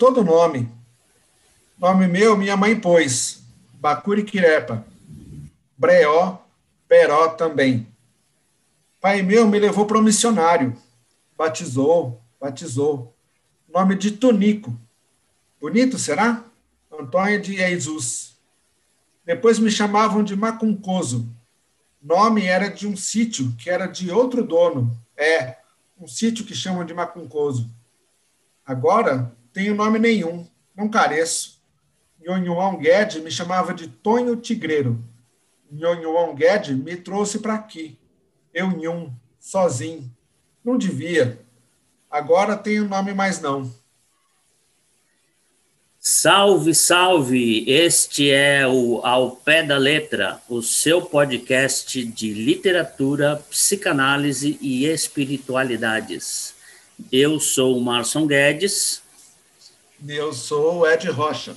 todo 0.00 0.22
o 0.22 0.24
nome. 0.24 0.66
Nome 1.78 2.08
meu, 2.08 2.34
minha 2.34 2.56
mãe 2.56 2.74
pôs. 2.74 3.42
Bacuri 3.74 4.24
Quirepa. 4.24 4.82
Breó, 5.76 6.38
Peró 6.88 7.28
também. 7.28 7.86
Pai 8.98 9.20
meu 9.20 9.46
me 9.46 9.58
levou 9.58 9.84
para 9.84 9.98
o 9.98 10.02
missionário. 10.02 10.74
Batizou, 11.36 12.18
batizou. 12.40 13.14
Nome 13.68 13.94
de 13.94 14.12
Tonico. 14.12 14.74
Bonito, 15.60 15.98
será? 15.98 16.44
Antônio 16.90 17.38
de 17.38 17.54
Jesus. 17.56 18.38
Depois 19.22 19.58
me 19.58 19.70
chamavam 19.70 20.24
de 20.24 20.34
Macuncoso. 20.34 21.28
Nome 22.00 22.46
era 22.46 22.68
de 22.68 22.86
um 22.86 22.96
sítio 22.96 23.54
que 23.58 23.68
era 23.68 23.84
de 23.84 24.10
outro 24.10 24.42
dono. 24.42 24.98
É, 25.14 25.58
um 25.98 26.08
sítio 26.08 26.46
que 26.46 26.54
chamam 26.54 26.86
de 26.86 26.94
Macuncoso. 26.94 27.70
Agora, 28.64 29.36
tenho 29.52 29.74
nome 29.74 29.98
nenhum, 29.98 30.46
não 30.76 30.88
careço. 30.88 31.60
Nhonhuan 32.20 32.76
Guedes 32.76 33.22
me 33.22 33.30
chamava 33.30 33.72
de 33.72 33.88
Tonho 33.88 34.36
Tigreiro. 34.36 35.02
Nhonhuan 35.70 36.34
Guedes 36.34 36.76
me 36.76 36.96
trouxe 36.96 37.38
para 37.38 37.54
aqui. 37.54 37.98
Eu, 38.52 38.68
Nhum, 38.70 39.12
sozinho. 39.38 40.10
Não 40.64 40.76
devia. 40.76 41.40
Agora 42.10 42.56
tenho 42.56 42.88
nome 42.88 43.14
mais 43.14 43.40
não. 43.40 43.72
Salve, 46.02 46.74
salve! 46.74 47.70
Este 47.70 48.30
é 48.30 48.66
o 48.66 49.00
Ao 49.04 49.32
Pé 49.32 49.62
da 49.62 49.76
Letra, 49.76 50.40
o 50.48 50.62
seu 50.62 51.02
podcast 51.02 52.02
de 52.02 52.32
literatura, 52.32 53.36
psicanálise 53.50 54.58
e 54.62 54.86
espiritualidades. 54.86 56.54
Eu 57.12 57.38
sou 57.38 57.76
o 57.76 57.82
Marson 57.82 58.26
Guedes. 58.26 59.02
Eu 60.06 60.32
sou 60.32 60.78
o 60.78 60.86
Ed 60.86 61.08
Rocha. 61.10 61.54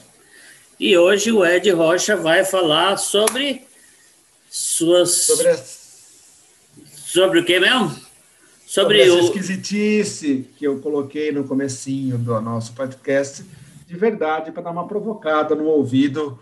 E 0.79 0.97
hoje 0.97 1.31
o 1.31 1.45
Ed 1.45 1.69
Rocha 1.71 2.17
vai 2.17 2.43
falar 2.43 2.97
sobre 2.97 3.65
suas. 4.49 5.11
Sobre, 5.11 5.47
a... 5.49 5.57
sobre 6.85 7.39
o 7.39 7.45
que 7.45 7.59
mesmo? 7.59 7.89
Sobre, 8.67 9.05
sobre 9.05 9.11
o... 9.11 9.19
esquisitice 9.19 10.49
que 10.57 10.65
eu 10.65 10.79
coloquei 10.81 11.31
no 11.31 11.47
comecinho 11.47 12.17
do 12.17 12.39
nosso 12.41 12.73
podcast 12.73 13.45
de 13.85 13.95
verdade 13.95 14.51
para 14.51 14.63
dar 14.63 14.71
uma 14.71 14.87
provocada 14.87 15.55
no 15.55 15.65
ouvido 15.65 16.39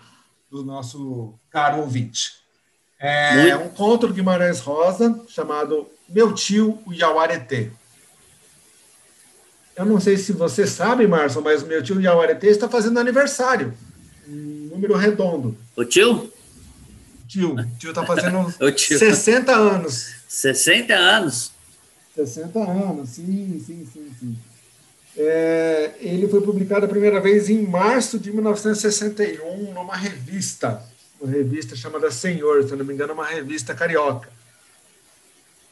do 0.49 0.63
nosso 0.63 1.33
caro 1.49 1.81
ouvinte. 1.81 2.41
É 2.99 3.55
um 3.55 3.69
conto 3.69 4.07
do 4.07 4.13
Guimarães 4.13 4.59
Rosa 4.59 5.23
chamado 5.27 5.87
Meu 6.07 6.33
Tio, 6.33 6.79
o 6.85 6.93
Iauaretê. 6.93 7.71
Eu 9.75 9.85
não 9.85 9.99
sei 9.99 10.17
se 10.17 10.33
você 10.33 10.67
sabe, 10.67 11.07
Márcio, 11.07 11.41
mas 11.41 11.63
meu 11.63 11.81
tio 11.81 11.99
Iauaretê 11.99 12.47
está 12.47 12.67
fazendo 12.67 12.99
aniversário. 12.99 13.73
Um 14.27 14.69
número 14.71 14.95
redondo. 14.95 15.57
O 15.75 15.85
tio? 15.85 16.31
Tio. 17.27 17.55
O 17.55 17.77
tio 17.77 17.89
está 17.89 18.05
fazendo 18.05 18.51
tio. 18.75 18.99
60 18.99 19.51
anos. 19.55 20.11
60 20.27 20.93
anos? 20.93 21.51
60 22.15 22.59
anos, 22.59 23.09
sim, 23.09 23.61
sim, 23.65 23.87
sim, 23.91 24.11
sim. 24.19 24.37
É, 25.17 25.91
ele 25.99 26.27
foi 26.27 26.41
publicado 26.41 26.85
a 26.85 26.89
primeira 26.89 27.19
vez 27.19 27.49
em 27.49 27.65
março 27.65 28.17
de 28.17 28.31
1961 28.31 29.73
numa 29.73 29.95
revista, 29.95 30.81
uma 31.19 31.31
revista 31.31 31.75
chamada 31.75 32.09
Senhor, 32.11 32.63
se 32.63 32.75
não 32.75 32.85
me 32.85 32.93
engano, 32.93 33.13
uma 33.13 33.25
revista 33.25 33.73
carioca. 33.73 34.29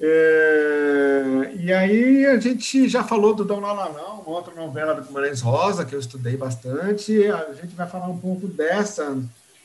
É, 0.01 1.51
e 1.59 1.73
aí 1.73 2.25
a 2.25 2.39
gente 2.39 2.87
já 2.87 3.03
falou 3.03 3.35
do 3.35 3.43
Dom 3.43 3.59
Lalanão, 3.59 4.21
uma 4.21 4.37
outra 4.37 4.55
novela 4.55 4.95
do 4.95 5.03
Guimarães 5.03 5.41
Rosa, 5.41 5.83
que 5.83 5.93
eu 5.93 5.99
estudei 5.99 6.37
bastante. 6.37 7.25
A 7.27 7.53
gente 7.53 7.75
vai 7.75 7.87
falar 7.87 8.07
um 8.07 8.17
pouco 8.17 8.47
dessa, 8.47 9.21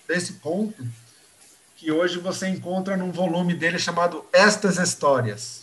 desse 0.08 0.34
conto, 0.34 0.84
que 1.76 1.92
hoje 1.92 2.18
você 2.18 2.48
encontra 2.48 2.96
num 2.96 3.12
volume 3.12 3.54
dele 3.54 3.78
chamado 3.78 4.24
Estas 4.32 4.78
Histórias. 4.78 5.62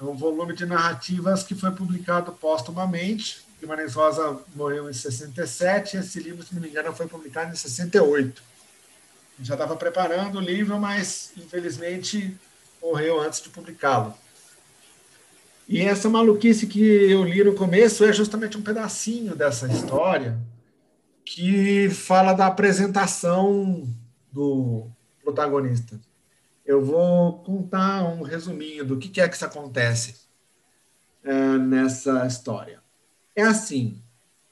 É 0.00 0.04
um 0.04 0.16
volume 0.16 0.52
de 0.52 0.66
narrativas 0.66 1.42
que 1.42 1.54
foi 1.54 1.70
publicado 1.70 2.32
póstumamente. 2.32 3.46
Guimarães 3.60 3.94
Rosa 3.94 4.38
morreu 4.54 4.90
em 4.90 4.92
67, 4.92 5.96
esse 5.96 6.20
livro, 6.20 6.44
se 6.44 6.54
não 6.54 6.60
me 6.60 6.68
engano, 6.68 6.92
foi 6.92 7.06
publicado 7.06 7.52
em 7.52 7.56
68. 7.56 8.42
Já 9.40 9.54
estava 9.54 9.76
preparando 9.76 10.38
o 10.38 10.40
livro, 10.40 10.78
mas 10.78 11.32
infelizmente 11.36 12.36
morreu 12.82 13.20
antes 13.20 13.40
de 13.40 13.48
publicá-lo. 13.48 14.14
E 15.68 15.80
essa 15.80 16.08
maluquice 16.08 16.66
que 16.66 16.80
eu 16.80 17.24
li 17.24 17.42
no 17.42 17.54
começo 17.54 18.04
é 18.04 18.12
justamente 18.12 18.56
um 18.56 18.62
pedacinho 18.62 19.34
dessa 19.34 19.66
história 19.66 20.38
que 21.24 21.90
fala 21.90 22.32
da 22.32 22.46
apresentação 22.46 23.86
do 24.32 24.86
protagonista 25.24 25.98
eu 26.66 26.84
vou 26.84 27.38
contar 27.44 28.02
um 28.02 28.22
resuminho 28.22 28.84
do 28.84 28.98
que, 28.98 29.20
é 29.20 29.28
que 29.28 29.36
isso 29.36 29.44
acontece 29.44 30.16
é, 31.22 31.32
nessa 31.58 32.26
história. 32.26 32.82
É 33.34 33.42
assim, 33.42 34.02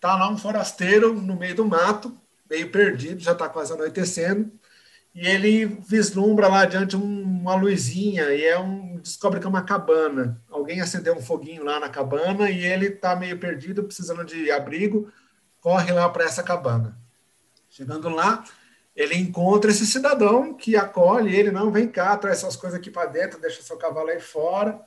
tá 0.00 0.14
lá 0.14 0.30
um 0.30 0.38
forasteiro 0.38 1.12
no 1.12 1.36
meio 1.36 1.56
do 1.56 1.64
mato, 1.64 2.16
meio 2.48 2.70
perdido, 2.70 3.20
já 3.20 3.32
está 3.32 3.48
quase 3.48 3.72
anoitecendo, 3.72 4.52
e 5.14 5.26
ele 5.26 5.64
vislumbra 5.66 6.48
lá 6.48 6.62
adiante 6.62 6.96
uma 6.96 7.54
luzinha 7.54 8.34
e 8.34 8.44
é 8.44 8.58
um 8.58 8.98
descobre 8.98 9.38
que 9.38 9.46
é 9.46 9.48
uma 9.48 9.62
cabana. 9.62 10.42
Alguém 10.50 10.80
acendeu 10.80 11.14
um 11.14 11.20
foguinho 11.20 11.62
lá 11.62 11.78
na 11.78 11.88
cabana 11.88 12.50
e 12.50 12.64
ele 12.64 12.86
está 12.86 13.14
meio 13.14 13.38
perdido, 13.38 13.84
precisando 13.84 14.24
de 14.24 14.50
abrigo, 14.50 15.12
corre 15.60 15.92
lá 15.92 16.08
para 16.08 16.24
essa 16.24 16.42
cabana. 16.42 16.98
Chegando 17.68 18.08
lá, 18.08 18.44
ele 18.96 19.14
encontra 19.14 19.70
esse 19.70 19.86
cidadão 19.86 20.54
que 20.54 20.74
acolhe 20.74 21.36
ele, 21.36 21.50
não, 21.50 21.70
vem 21.70 21.86
cá, 21.86 22.16
traz 22.16 22.38
essas 22.38 22.56
coisas 22.56 22.78
aqui 22.78 22.90
para 22.90 23.10
dentro, 23.10 23.40
deixa 23.40 23.62
seu 23.62 23.76
cavalo 23.76 24.08
aí 24.08 24.20
fora. 24.20 24.80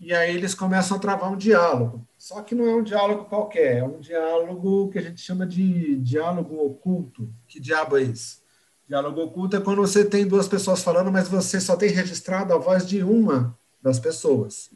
E 0.00 0.12
aí 0.12 0.34
eles 0.34 0.54
começam 0.54 0.96
a 0.96 1.00
travar 1.00 1.30
um 1.30 1.36
diálogo. 1.36 2.04
Só 2.18 2.42
que 2.42 2.56
não 2.56 2.66
é 2.66 2.74
um 2.74 2.82
diálogo 2.82 3.26
qualquer, 3.26 3.78
é 3.78 3.84
um 3.84 4.00
diálogo 4.00 4.90
que 4.90 4.98
a 4.98 5.02
gente 5.02 5.20
chama 5.20 5.46
de 5.46 5.96
diálogo 5.96 6.56
oculto. 6.64 7.32
Que 7.46 7.60
diabo 7.60 7.96
é 7.96 8.02
isso? 8.02 8.41
Diálogo 8.88 9.22
oculto 9.22 9.56
é 9.56 9.60
quando 9.60 9.80
você 9.80 10.04
tem 10.04 10.26
duas 10.26 10.48
pessoas 10.48 10.82
falando, 10.82 11.10
mas 11.10 11.28
você 11.28 11.60
só 11.60 11.76
tem 11.76 11.90
registrado 11.90 12.52
a 12.52 12.58
voz 12.58 12.86
de 12.86 13.02
uma 13.02 13.56
das 13.80 13.98
pessoas. 13.98 14.70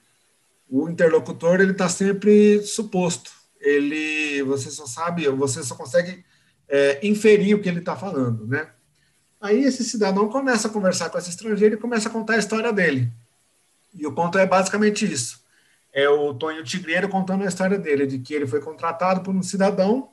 O 0.69 0.89
interlocutor 0.89 1.61
ele 1.61 1.73
está 1.73 1.89
sempre 1.89 2.63
suposto. 2.63 3.31
Ele, 3.61 4.43
você 4.43 4.71
só 4.71 4.87
sabe, 4.87 5.29
você 5.29 5.63
só 5.63 5.75
consegue 5.75 6.25
é, 6.69 7.07
inferir 7.07 7.55
o 7.55 7.61
que 7.61 7.69
ele 7.69 7.81
está 7.81 7.97
falando, 7.97 8.47
né? 8.47 8.71
Aí 9.41 9.63
esse 9.65 9.85
cidadão 9.85 10.29
começa 10.29 10.69
a 10.69 10.71
conversar 10.71 11.11
com 11.11 11.19
esse 11.19 11.31
estrangeiro 11.31 11.75
e 11.75 11.79
começa 11.79 12.09
a 12.09 12.13
contar 12.13 12.35
a 12.35 12.39
história 12.39 12.73
dele. 12.73 13.13
E 13.95 14.07
o 14.07 14.13
conto 14.13 14.39
é 14.39 14.47
basicamente 14.47 15.11
isso. 15.11 15.45
É 15.93 16.09
o 16.09 16.35
Tonho 16.35 16.65
Tigreiro 16.65 17.09
contando 17.09 17.45
a 17.45 17.49
história 17.49 17.79
dele, 17.79 18.07
de 18.07 18.19
que 18.19 18.35
ele 18.35 18.47
foi 18.47 18.61
contratado 18.61 19.21
por 19.23 19.35
um 19.35 19.43
cidadão 19.43 20.11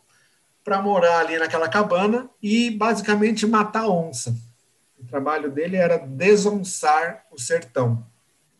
para 0.63 0.81
morar 0.81 1.19
ali 1.19 1.37
naquela 1.37 1.67
cabana 1.67 2.29
e 2.41 2.71
basicamente 2.71 3.45
matar 3.45 3.87
onça. 3.87 4.35
O 4.97 5.05
trabalho 5.05 5.51
dele 5.51 5.75
era 5.75 5.97
desonçar 5.97 7.25
o 7.31 7.37
sertão. 7.37 8.05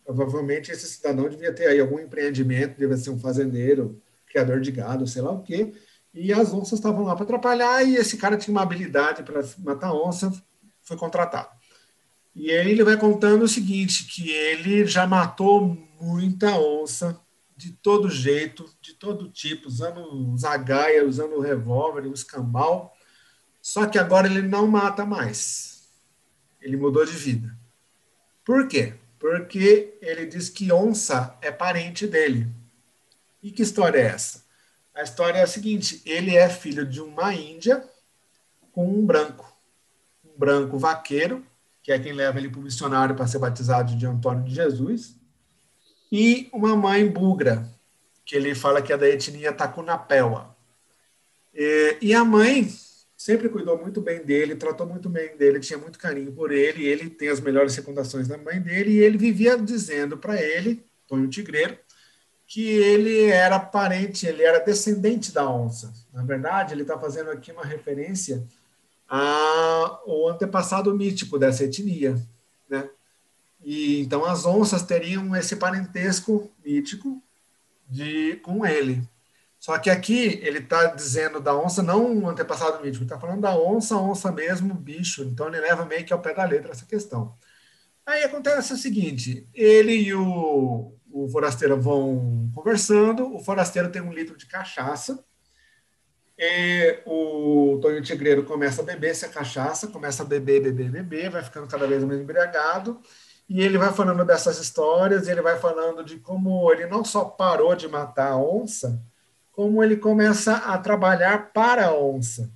Provavelmente 0.05 0.71
esse 0.71 0.87
cidadão 0.87 1.29
devia 1.29 1.53
ter 1.53 1.67
aí 1.67 1.79
algum 1.79 1.99
empreendimento, 1.99 2.77
devia 2.77 2.97
ser 2.97 3.09
um 3.09 3.19
fazendeiro, 3.19 4.01
criador 4.27 4.59
de 4.59 4.71
gado, 4.71 5.07
sei 5.07 5.21
lá 5.21 5.31
o 5.31 5.41
quê, 5.41 5.73
e 6.13 6.33
as 6.33 6.53
onças 6.53 6.79
estavam 6.79 7.03
lá 7.03 7.15
para 7.15 7.23
atrapalhar, 7.23 7.83
e 7.83 7.95
esse 7.95 8.17
cara 8.17 8.37
tinha 8.37 8.53
uma 8.53 8.61
habilidade 8.61 9.23
para 9.23 9.41
matar 9.59 9.93
onça, 9.93 10.31
foi 10.81 10.97
contratado. 10.97 11.49
E 12.35 12.51
aí 12.51 12.71
ele 12.71 12.83
vai 12.83 12.97
contando 12.97 13.43
o 13.43 13.47
seguinte, 13.47 14.05
que 14.05 14.29
ele 14.29 14.85
já 14.85 15.07
matou 15.07 15.77
muita 16.01 16.57
onça, 16.57 17.19
de 17.55 17.71
todo 17.71 18.09
jeito, 18.09 18.69
de 18.81 18.93
todo 18.93 19.29
tipo, 19.29 19.67
usando 19.67 20.35
zagaia, 20.37 21.05
usando 21.05 21.39
revólver, 21.39 22.07
o 22.07 22.13
escambau, 22.13 22.95
só 23.61 23.85
que 23.85 23.97
agora 23.97 24.27
ele 24.27 24.41
não 24.41 24.67
mata 24.67 25.05
mais. 25.05 25.87
Ele 26.61 26.77
mudou 26.77 27.05
de 27.05 27.13
vida. 27.13 27.57
Por 28.43 28.67
quê? 28.67 28.95
Porque 29.19 29.97
ele 30.01 30.25
diz 30.25 30.49
que 30.49 30.71
onça 30.71 31.37
é 31.41 31.51
parente 31.51 32.05
dele. 32.05 32.49
E 33.41 33.51
que 33.51 33.61
história 33.61 33.99
é 33.99 34.05
essa? 34.05 34.43
A 34.93 35.03
história 35.03 35.39
é 35.39 35.43
a 35.43 35.47
seguinte: 35.47 36.01
ele 36.05 36.35
é 36.35 36.49
filho 36.49 36.85
de 36.85 37.01
uma 37.01 37.33
índia 37.33 37.83
com 38.71 38.85
um 38.85 39.05
branco. 39.05 39.51
Um 40.25 40.37
branco 40.37 40.77
vaqueiro, 40.77 41.45
que 41.81 41.91
é 41.91 41.99
quem 41.99 42.13
leva 42.13 42.37
ele 42.37 42.49
para 42.49 42.59
o 42.59 42.63
missionário 42.63 43.15
para 43.15 43.27
ser 43.27 43.39
batizado 43.39 43.95
de 43.95 44.05
Antônio 44.05 44.43
de 44.43 44.53
Jesus, 44.53 45.15
e 46.15 46.47
uma 46.53 46.75
mãe 46.75 47.07
bugra, 47.07 47.67
que 48.23 48.35
ele 48.35 48.53
fala 48.53 48.83
que 48.83 48.93
é 48.93 48.97
da 48.97 49.09
etnia 49.09 49.51
Tacunapewa. 49.51 50.55
E, 51.51 51.97
e 52.03 52.13
a 52.13 52.23
mãe 52.23 52.71
sempre 53.17 53.49
cuidou 53.49 53.79
muito 53.79 53.99
bem 53.99 54.23
dele, 54.23 54.55
tratou 54.55 54.85
muito 54.85 55.09
bem 55.09 55.35
dele, 55.35 55.59
tinha 55.59 55.79
muito 55.79 55.97
carinho 55.97 56.31
por 56.31 56.51
ele, 56.51 56.85
ele 56.85 57.09
tem 57.09 57.29
as 57.29 57.39
melhores 57.39 57.75
recordações 57.75 58.27
da 58.27 58.37
mãe 58.37 58.61
dele, 58.61 58.91
e 58.91 58.99
ele 58.99 59.17
vivia 59.17 59.57
dizendo 59.57 60.15
para 60.15 60.39
ele, 60.39 60.85
Tonho 61.07 61.27
Tigreiro, 61.27 61.79
que 62.45 62.63
ele 62.63 63.25
era 63.31 63.59
parente, 63.59 64.27
ele 64.27 64.43
era 64.43 64.59
descendente 64.59 65.31
da 65.31 65.49
onça. 65.49 65.91
Na 66.13 66.23
verdade, 66.23 66.75
ele 66.75 66.83
está 66.83 66.95
fazendo 66.99 67.31
aqui 67.31 67.51
uma 67.51 67.65
referência 67.65 68.45
ao 69.07 70.29
antepassado 70.29 70.95
mítico 70.95 71.39
dessa 71.39 71.63
etnia? 71.63 72.15
E 73.63 74.01
então 74.01 74.25
as 74.25 74.45
onças 74.45 74.83
teriam 74.83 75.35
esse 75.35 75.55
parentesco 75.55 76.51
mítico 76.63 77.21
de 77.89 78.37
com 78.37 78.65
ele. 78.65 79.01
Só 79.59 79.77
que 79.77 79.89
aqui 79.89 80.41
ele 80.43 80.59
está 80.59 80.87
dizendo 80.87 81.39
da 81.39 81.55
onça, 81.55 81.81
não 81.81 82.05
um 82.05 82.27
antepassado 82.27 82.83
mítico, 82.83 83.05
está 83.05 83.17
falando 83.17 83.41
da 83.41 83.57
onça, 83.57 83.95
onça 83.95 84.29
mesmo, 84.31 84.73
bicho. 84.73 85.23
Então 85.23 85.47
ele 85.47 85.61
leva 85.61 85.85
meio 85.85 86.03
que 86.03 86.11
ao 86.11 86.21
pé 86.21 86.33
da 86.33 86.43
letra 86.43 86.71
essa 86.71 86.85
questão. 86.85 87.37
Aí 88.05 88.23
acontece 88.23 88.73
o 88.73 88.77
seguinte: 88.77 89.47
ele 89.53 89.93
e 89.93 90.13
o, 90.13 90.93
o 91.09 91.29
forasteiro 91.29 91.79
vão 91.79 92.51
conversando, 92.53 93.33
o 93.33 93.39
forasteiro 93.39 93.89
tem 93.89 94.01
um 94.01 94.11
litro 94.11 94.35
de 94.35 94.45
cachaça, 94.47 95.23
e 96.37 96.99
o 97.05 97.79
Tonho 97.81 98.01
Tigreiro 98.01 98.43
começa 98.43 98.81
a 98.81 98.85
beber 98.85 99.11
essa 99.11 99.29
cachaça, 99.29 99.87
começa 99.87 100.23
a 100.23 100.25
beber, 100.25 100.61
beber, 100.61 100.91
beber, 100.91 101.29
vai 101.29 101.43
ficando 101.43 101.67
cada 101.67 101.87
vez 101.87 102.03
mais 102.03 102.19
embriagado, 102.19 102.99
e 103.53 103.61
ele 103.61 103.77
vai 103.77 103.93
falando 103.93 104.25
dessas 104.25 104.57
histórias, 104.57 105.27
ele 105.27 105.39
vai 105.39 105.59
falando 105.59 106.03
de 106.03 106.17
como 106.17 106.71
ele 106.71 106.87
não 106.87 107.05
só 107.05 107.23
parou 107.23 107.75
de 107.75 107.87
matar 107.87 108.31
a 108.31 108.35
onça, 108.35 108.99
como 109.51 109.83
ele 109.83 109.95
começa 109.95 110.55
a 110.55 110.75
trabalhar 110.79 111.51
para 111.53 111.85
a 111.85 111.95
onça. 111.95 112.49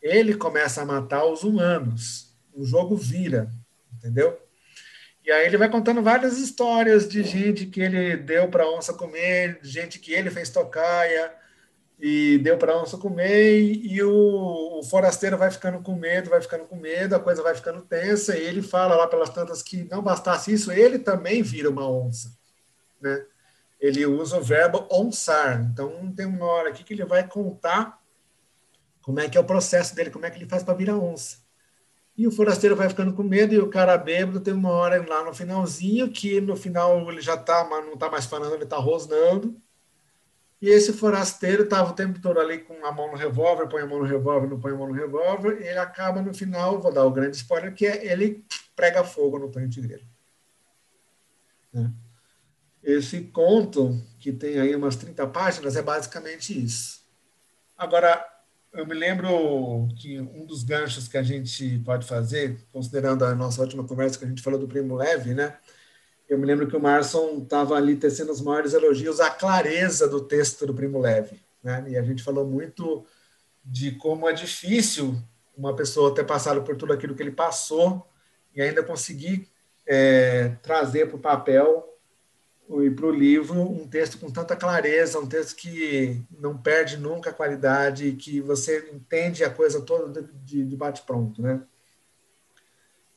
Ele 0.00 0.36
começa 0.36 0.82
a 0.82 0.86
matar 0.86 1.24
os 1.24 1.42
humanos. 1.42 2.32
O 2.54 2.64
jogo 2.64 2.96
vira, 2.96 3.50
entendeu? 3.92 4.40
E 5.24 5.32
aí 5.32 5.44
ele 5.46 5.56
vai 5.56 5.68
contando 5.68 6.00
várias 6.00 6.38
histórias 6.38 7.08
de 7.08 7.24
gente 7.24 7.66
que 7.66 7.80
ele 7.80 8.16
deu 8.16 8.46
para 8.46 8.62
a 8.62 8.72
onça 8.72 8.94
comer, 8.94 9.58
gente 9.62 9.98
que 9.98 10.12
ele 10.12 10.30
fez 10.30 10.48
tocaia 10.48 11.39
e 12.00 12.38
deu 12.38 12.56
para 12.56 12.72
a 12.72 12.82
onça 12.82 12.96
comer, 12.96 13.60
e 13.60 14.02
o, 14.02 14.78
o, 14.78 14.82
forasteiro 14.82 15.36
vai 15.36 15.50
ficando 15.50 15.82
com 15.82 15.94
medo, 15.94 16.30
vai 16.30 16.40
ficando 16.40 16.64
com 16.64 16.74
medo, 16.74 17.14
a 17.14 17.20
coisa 17.20 17.42
vai 17.42 17.54
ficando 17.54 17.82
tensa, 17.82 18.36
e 18.38 18.42
ele 18.42 18.62
fala 18.62 18.96
lá 18.96 19.06
pelas 19.06 19.28
tantas 19.28 19.62
que 19.62 19.84
não 19.84 20.02
bastasse 20.02 20.50
isso, 20.50 20.72
ele 20.72 20.98
também 20.98 21.42
vira 21.42 21.68
uma 21.68 21.86
onça, 21.88 22.32
né? 23.00 23.26
Ele 23.78 24.04
usa 24.06 24.38
o 24.38 24.42
verbo 24.42 24.86
onçar. 24.90 25.62
Então 25.62 26.12
tem 26.14 26.26
uma 26.26 26.44
hora 26.46 26.68
aqui 26.68 26.84
que 26.84 26.92
ele 26.92 27.04
vai 27.04 27.26
contar 27.26 27.98
como 29.02 29.20
é 29.20 29.28
que 29.28 29.38
é 29.38 29.40
o 29.40 29.44
processo 29.44 29.94
dele, 29.94 30.10
como 30.10 30.26
é 30.26 30.30
que 30.30 30.38
ele 30.38 30.48
faz 30.48 30.62
para 30.62 30.74
virar 30.74 30.98
onça. 30.98 31.38
E 32.16 32.26
o 32.26 32.32
forasteiro 32.32 32.76
vai 32.76 32.88
ficando 32.88 33.14
com 33.14 33.22
medo, 33.22 33.54
e 33.54 33.58
o 33.58 33.70
cara 33.70 33.96
bêbado 33.96 34.40
tem 34.40 34.52
uma 34.54 34.70
hora 34.70 35.02
lá 35.06 35.24
no 35.24 35.34
finalzinho, 35.34 36.10
que 36.10 36.40
no 36.40 36.56
final 36.56 37.10
ele 37.10 37.20
já 37.20 37.36
tá, 37.36 37.66
não 37.68 37.94
está 37.94 38.10
mais 38.10 38.26
falando, 38.26 38.54
ele 38.54 38.64
está 38.64 38.76
rosnando. 38.76 39.56
E 40.60 40.68
esse 40.68 40.92
forasteiro 40.92 41.62
estava 41.62 41.90
o 41.90 41.94
tempo 41.94 42.20
todo 42.20 42.38
ali 42.38 42.58
com 42.58 42.84
a 42.84 42.92
mão 42.92 43.10
no 43.10 43.16
revólver, 43.16 43.66
põe 43.66 43.82
a 43.82 43.86
mão 43.86 43.98
no 43.98 44.04
revólver, 44.04 44.46
não 44.46 44.60
põe 44.60 44.72
a 44.72 44.76
mão 44.76 44.88
no 44.88 44.92
revólver, 44.92 45.58
ele 45.60 45.78
acaba 45.78 46.20
no 46.20 46.34
final, 46.34 46.80
vou 46.80 46.92
dar 46.92 47.04
o 47.04 47.10
grande 47.10 47.36
spoiler, 47.36 47.74
que 47.74 47.86
é 47.86 48.12
ele 48.12 48.44
prega 48.76 49.02
fogo 49.02 49.38
no 49.38 49.50
Tonho 49.50 49.70
Tigreiro. 49.70 50.04
Né? 51.72 51.90
Esse 52.82 53.22
conto, 53.22 53.98
que 54.18 54.32
tem 54.32 54.58
aí 54.58 54.74
umas 54.74 54.96
30 54.96 55.26
páginas, 55.28 55.76
é 55.76 55.82
basicamente 55.82 56.58
isso. 56.62 57.00
Agora, 57.76 58.22
eu 58.72 58.86
me 58.86 58.94
lembro 58.94 59.88
que 59.96 60.20
um 60.20 60.44
dos 60.44 60.62
ganchos 60.62 61.08
que 61.08 61.16
a 61.16 61.22
gente 61.22 61.78
pode 61.80 62.06
fazer, 62.06 62.58
considerando 62.72 63.24
a 63.24 63.34
nossa 63.34 63.62
última 63.62 63.84
conversa 63.84 64.18
que 64.18 64.24
a 64.24 64.28
gente 64.28 64.42
falou 64.42 64.58
do 64.58 64.68
Primo 64.68 64.94
Leve, 64.94 65.34
né? 65.34 65.58
Eu 66.30 66.38
me 66.38 66.46
lembro 66.46 66.68
que 66.68 66.76
o 66.76 66.80
Marson 66.80 67.40
estava 67.42 67.74
ali 67.74 67.96
tecendo 67.96 68.30
os 68.30 68.40
maiores 68.40 68.72
elogios 68.72 69.18
à 69.18 69.30
clareza 69.30 70.06
do 70.06 70.20
texto 70.20 70.64
do 70.64 70.72
Primo 70.72 71.00
Leve, 71.00 71.40
né? 71.60 71.84
E 71.88 71.96
a 71.96 72.02
gente 72.04 72.22
falou 72.22 72.46
muito 72.46 73.04
de 73.64 73.90
como 73.96 74.28
é 74.28 74.32
difícil 74.32 75.16
uma 75.56 75.74
pessoa 75.74 76.14
ter 76.14 76.24
passado 76.24 76.62
por 76.62 76.76
tudo 76.76 76.92
aquilo 76.92 77.16
que 77.16 77.22
ele 77.22 77.32
passou 77.32 78.06
e 78.54 78.62
ainda 78.62 78.80
conseguir 78.80 79.48
é, 79.84 80.50
trazer 80.62 81.08
para 81.08 81.16
o 81.16 81.20
papel 81.20 81.98
e 82.80 82.88
para 82.90 83.06
o 83.06 83.10
livro 83.10 83.60
um 83.60 83.88
texto 83.88 84.16
com 84.16 84.30
tanta 84.30 84.54
clareza, 84.54 85.18
um 85.18 85.26
texto 85.26 85.56
que 85.56 86.22
não 86.38 86.56
perde 86.56 86.96
nunca 86.96 87.30
a 87.30 87.34
qualidade, 87.34 88.12
que 88.12 88.40
você 88.40 88.88
entende 88.92 89.42
a 89.42 89.50
coisa 89.50 89.80
toda 89.80 90.22
de, 90.44 90.64
de 90.64 90.76
bate-pronto, 90.76 91.42
né? 91.42 91.60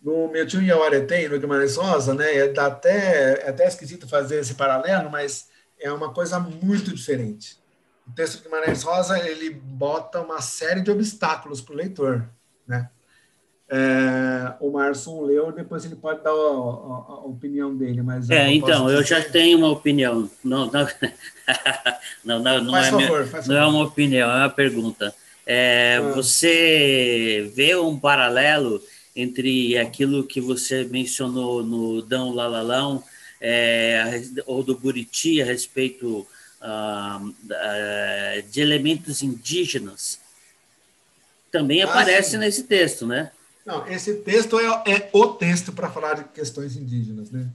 No 0.04 0.28
meu 0.28 0.46
tio 0.46 0.62
Iauaretém, 0.62 1.30
no 1.30 1.40
Guimarães 1.40 1.78
Rosa, 1.78 2.14
né, 2.14 2.36
é, 2.36 2.60
até, 2.60 3.46
é 3.46 3.50
até 3.50 3.66
esquisito 3.66 4.08
fazer 4.08 4.42
esse 4.42 4.56
paralelo, 4.56 5.10
mas 5.10 5.48
é 5.80 5.92
uma 5.92 6.14
coisa 6.14 6.40
muito 6.40 6.94
diferente. 6.94 7.58
O 8.06 8.12
texto 8.12 8.38
do 8.38 8.44
Guimarães 8.44 8.84
Rosa, 8.84 9.18
ele 9.18 9.50
bota 9.50 10.20
uma 10.20 10.42
série 10.42 10.82
de 10.82 10.92
obstáculos 10.92 11.62
para 11.62 11.74
o 11.74 11.78
leitor, 11.78 12.28
né? 12.68 12.90
É, 13.76 14.54
o 14.60 14.72
Marson 14.72 15.22
leu, 15.22 15.52
depois 15.52 15.84
ele 15.84 15.96
pode 15.96 16.22
dar 16.22 16.30
a, 16.30 16.34
a, 16.34 16.36
a 16.36 17.26
opinião 17.26 17.76
dele. 17.76 18.04
Mas 18.04 18.30
é, 18.30 18.52
então, 18.52 18.88
eu 18.88 19.02
já 19.02 19.20
tenho 19.24 19.58
uma 19.58 19.72
opinião. 19.72 20.30
Não, 20.44 20.70
não, 20.70 20.88
não, 22.24 22.40
não, 22.40 22.64
não, 22.64 22.78
é, 22.78 22.92
favor, 22.92 23.26
minha, 23.26 23.42
não 23.48 23.56
é 23.56 23.66
uma 23.66 23.84
opinião, 23.84 24.30
é 24.30 24.38
uma 24.42 24.50
pergunta. 24.50 25.16
É, 25.44 25.98
ah. 25.98 26.12
Você 26.12 27.52
vê 27.56 27.76
um 27.76 27.98
paralelo 27.98 28.80
entre 29.15 29.77
aquilo 29.77 30.25
que 30.25 30.42
você 30.42 30.83
mencionou 30.83 31.63
no 31.63 32.01
Dão 32.01 32.33
Lalalão, 32.33 33.04
é, 33.39 34.24
ou 34.45 34.63
do 34.63 34.77
Buriti 34.77 35.42
a 35.42 35.45
respeito 35.45 36.25
ah, 36.62 37.21
de 38.50 38.62
elementos 38.62 39.21
indígenas? 39.21 40.19
Também 41.51 41.83
ah, 41.83 41.86
aparece 41.86 42.38
nesse 42.38 42.63
texto, 42.63 43.06
né? 43.06 43.31
Não, 43.65 43.88
esse 43.88 44.15
texto 44.15 44.60
é, 44.60 44.91
é 44.91 45.10
o 45.13 45.27
texto 45.27 45.72
para 45.72 45.89
falar 45.89 46.15
de 46.15 46.24
questões 46.25 46.75
indígenas, 46.75 47.29
né? 47.29 47.48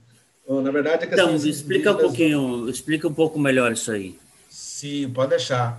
Na 0.48 0.70
verdade, 0.70 1.04
então 1.04 1.36
explica 1.36 1.92
um 1.92 1.96
pouquinho, 1.98 2.70
explica 2.70 3.06
um 3.06 3.12
pouco 3.12 3.38
melhor 3.38 3.70
isso 3.72 3.92
aí. 3.92 4.18
Sim, 4.48 5.10
pode 5.10 5.30
deixar. 5.30 5.78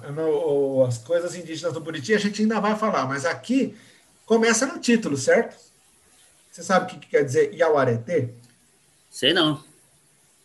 As 0.87 0.99
coisas 0.99 1.35
indígenas 1.35 1.73
do 1.73 1.79
Buriti 1.79 2.13
a 2.13 2.19
gente 2.19 2.43
ainda 2.43 2.59
vai 2.59 2.77
falar, 2.77 3.07
mas 3.07 3.25
aqui 3.25 3.73
começa 4.27 4.67
no 4.67 4.77
título, 4.77 5.17
certo? 5.17 5.68
Você 6.51 6.63
sabe 6.63 6.85
o 6.85 6.87
que, 6.87 6.99
que 6.99 7.09
quer 7.09 7.23
dizer 7.23 7.53
Iauareté? 7.53 8.29
Sei 9.09 9.33
não. 9.33 9.63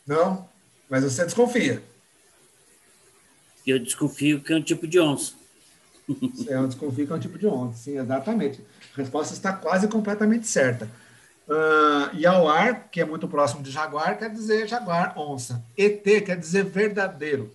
Não? 0.06 0.48
Mas 0.88 1.02
você 1.04 1.24
desconfia. 1.24 1.82
Eu 3.66 3.78
desconfio 3.78 4.42
que 4.42 4.52
é 4.52 4.56
um 4.56 4.62
tipo 4.62 4.86
de 4.86 5.00
onça. 5.00 5.32
Você 6.06 6.66
desconfia 6.66 7.06
que 7.06 7.12
é 7.12 7.16
um 7.16 7.20
tipo 7.20 7.38
de 7.38 7.46
onça, 7.46 7.78
sim, 7.78 7.98
exatamente. 7.98 8.60
A 8.94 8.96
resposta 8.98 9.32
está 9.32 9.52
quase 9.52 9.88
completamente 9.88 10.46
certa. 10.46 10.88
Uh, 11.48 12.14
Yauar, 12.16 12.88
que 12.90 13.00
é 13.00 13.04
muito 13.04 13.28
próximo 13.28 13.62
de 13.62 13.70
jaguar, 13.70 14.18
quer 14.18 14.30
dizer 14.30 14.68
jaguar, 14.68 15.18
onça. 15.18 15.64
ET 15.76 16.02
quer 16.02 16.38
dizer 16.38 16.64
verdadeiro. 16.64 17.54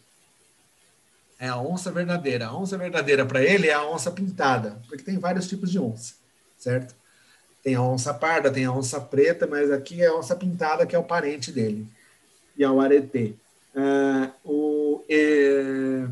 É 1.40 1.48
a 1.48 1.58
onça 1.58 1.92
verdadeira. 1.92 2.48
A 2.48 2.58
onça 2.58 2.78
verdadeira 2.78 3.26
para 3.26 3.44
ele 3.44 3.68
é 3.68 3.74
a 3.74 3.86
onça 3.86 4.12
pintada, 4.12 4.82
porque 4.88 5.04
tem 5.04 5.18
vários 5.18 5.48
tipos 5.48 5.72
de 5.72 5.80
onça, 5.80 6.16
certo? 6.58 6.96
Tem 7.70 7.76
a 7.76 7.84
onça 7.84 8.12
parda, 8.12 8.52
tem 8.52 8.66
a 8.66 8.72
onça 8.72 9.00
preta, 9.00 9.46
mas 9.46 9.70
aqui 9.70 10.02
é 10.02 10.08
a 10.08 10.16
onça 10.16 10.36
pintada, 10.36 10.88
que 10.88 10.96
é 10.96 10.98
o 10.98 11.04
parente 11.04 11.52
dele. 11.52 11.88
Yauar 12.60 12.92
ET. 12.92 13.14
Uh, 13.14 14.32
o, 14.44 15.04
eh, 15.08 16.08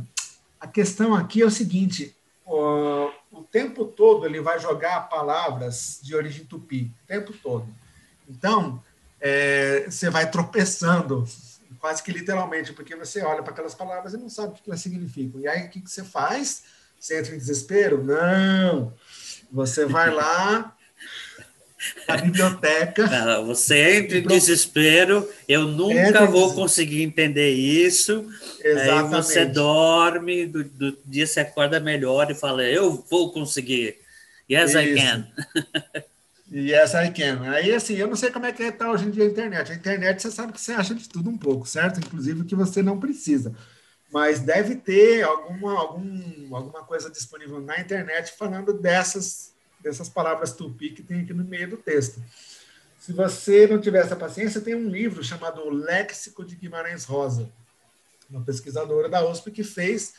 a 0.59 0.67
questão 0.67 1.15
aqui 1.15 1.41
é 1.41 1.45
o 1.47 1.49
seguinte: 1.49 2.15
uh, 2.45 3.11
o 3.31 3.41
tempo 3.51 3.85
todo 3.85 4.27
ele 4.27 4.39
vai 4.39 4.59
jogar 4.59 5.09
palavras 5.09 5.99
de 6.03 6.15
origem 6.15 6.45
tupi, 6.45 6.91
o 7.05 7.07
tempo 7.07 7.33
todo. 7.33 7.67
Então, 8.29 8.79
é, 9.19 9.87
você 9.89 10.11
vai 10.11 10.29
tropeçando, 10.29 11.27
quase 11.79 12.03
que 12.03 12.11
literalmente, 12.11 12.71
porque 12.71 12.95
você 12.95 13.23
olha 13.23 13.41
para 13.41 13.51
aquelas 13.51 13.73
palavras 13.73 14.13
e 14.13 14.17
não 14.17 14.29
sabe 14.29 14.51
o 14.51 14.53
que 14.53 14.69
elas 14.69 14.81
significam. 14.81 15.41
E 15.41 15.47
aí, 15.47 15.65
o 15.65 15.69
que, 15.71 15.81
que 15.81 15.89
você 15.89 16.03
faz? 16.03 16.65
Você 16.99 17.17
entra 17.17 17.33
em 17.33 17.39
desespero? 17.39 18.03
Não! 18.03 18.93
Você 19.51 19.87
vai 19.87 20.11
lá 20.11 20.76
a 22.07 22.17
biblioteca. 22.17 23.07
Você 23.45 23.97
entra 23.97 24.17
em 24.17 24.27
desespero, 24.27 25.27
eu 25.47 25.65
nunca 25.67 26.25
vou 26.25 26.53
conseguir 26.53 27.03
entender 27.03 27.51
isso. 27.51 28.25
Exatamente. 28.63 29.15
Aí 29.15 29.23
você 29.23 29.45
dorme, 29.45 30.45
do, 30.45 30.63
do, 30.63 30.97
dia 31.05 31.25
você 31.25 31.41
acorda 31.41 31.79
melhor 31.79 32.29
e 32.31 32.35
fala, 32.35 32.63
eu 32.63 33.03
vou 33.09 33.31
conseguir. 33.31 33.97
Yes, 34.49 34.71
isso. 34.71 34.79
I 34.79 34.95
can. 34.95 35.27
yes, 36.51 36.93
I 36.93 37.11
can. 37.11 37.49
Aí, 37.51 37.73
assim, 37.73 37.95
eu 37.95 38.07
não 38.07 38.15
sei 38.15 38.31
como 38.31 38.45
é 38.45 38.51
que 38.51 38.63
está 38.63 38.89
hoje 38.89 39.05
em 39.05 39.11
dia 39.11 39.23
a 39.23 39.27
internet. 39.27 39.71
A 39.71 39.75
internet, 39.75 40.21
você 40.21 40.31
sabe 40.31 40.53
que 40.53 40.61
você 40.61 40.71
acha 40.73 40.95
de 40.95 41.07
tudo 41.07 41.29
um 41.29 41.37
pouco, 41.37 41.67
certo? 41.67 41.99
Inclusive 41.99 42.45
que 42.45 42.55
você 42.55 42.81
não 42.81 42.99
precisa. 42.99 43.53
Mas 44.11 44.39
deve 44.39 44.75
ter 44.75 45.23
alguma, 45.23 45.77
algum, 45.77 46.55
alguma 46.55 46.83
coisa 46.83 47.09
disponível 47.09 47.59
na 47.59 47.79
internet 47.79 48.33
falando 48.37 48.73
dessas 48.73 49.53
dessas 49.87 50.09
palavras 50.09 50.53
tupi 50.53 50.89
que 50.91 51.01
tem 51.01 51.21
aqui 51.21 51.33
no 51.33 51.43
meio 51.43 51.69
do 51.69 51.77
texto. 51.77 52.21
Se 52.99 53.13
você 53.13 53.65
não 53.67 53.79
tiver 53.79 53.99
essa 53.99 54.15
paciência, 54.15 54.61
tem 54.61 54.75
um 54.75 54.89
livro 54.89 55.23
chamado 55.23 55.69
Léxico 55.69 56.43
de 56.43 56.55
Guimarães 56.55 57.05
Rosa. 57.05 57.49
uma 58.29 58.43
pesquisadora 58.43 59.07
da 59.07 59.25
USP 59.25 59.51
que 59.51 59.63
fez, 59.63 60.13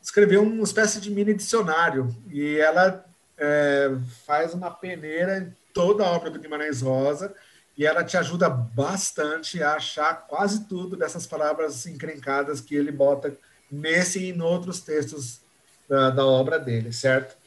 escreveu 0.00 0.42
uma 0.42 0.62
espécie 0.62 0.98
de 0.98 1.10
mini 1.10 1.34
dicionário, 1.34 2.08
e 2.30 2.56
ela 2.56 3.04
é, 3.36 3.90
faz 4.24 4.54
uma 4.54 4.70
peneira 4.70 5.38
em 5.38 5.54
toda 5.74 6.04
a 6.04 6.10
obra 6.10 6.30
do 6.30 6.38
Guimarães 6.38 6.80
Rosa, 6.80 7.34
e 7.76 7.84
ela 7.84 8.02
te 8.02 8.16
ajuda 8.16 8.48
bastante 8.48 9.62
a 9.62 9.74
achar 9.74 10.26
quase 10.26 10.64
tudo 10.64 10.96
dessas 10.96 11.26
palavras 11.26 11.84
encrencadas 11.86 12.60
que 12.60 12.74
ele 12.74 12.90
bota 12.90 13.36
nesse 13.70 14.20
e 14.20 14.30
em 14.30 14.40
outros 14.40 14.80
textos 14.80 15.40
da, 15.86 16.08
da 16.08 16.24
obra 16.24 16.58
dele, 16.58 16.92
certo? 16.92 17.41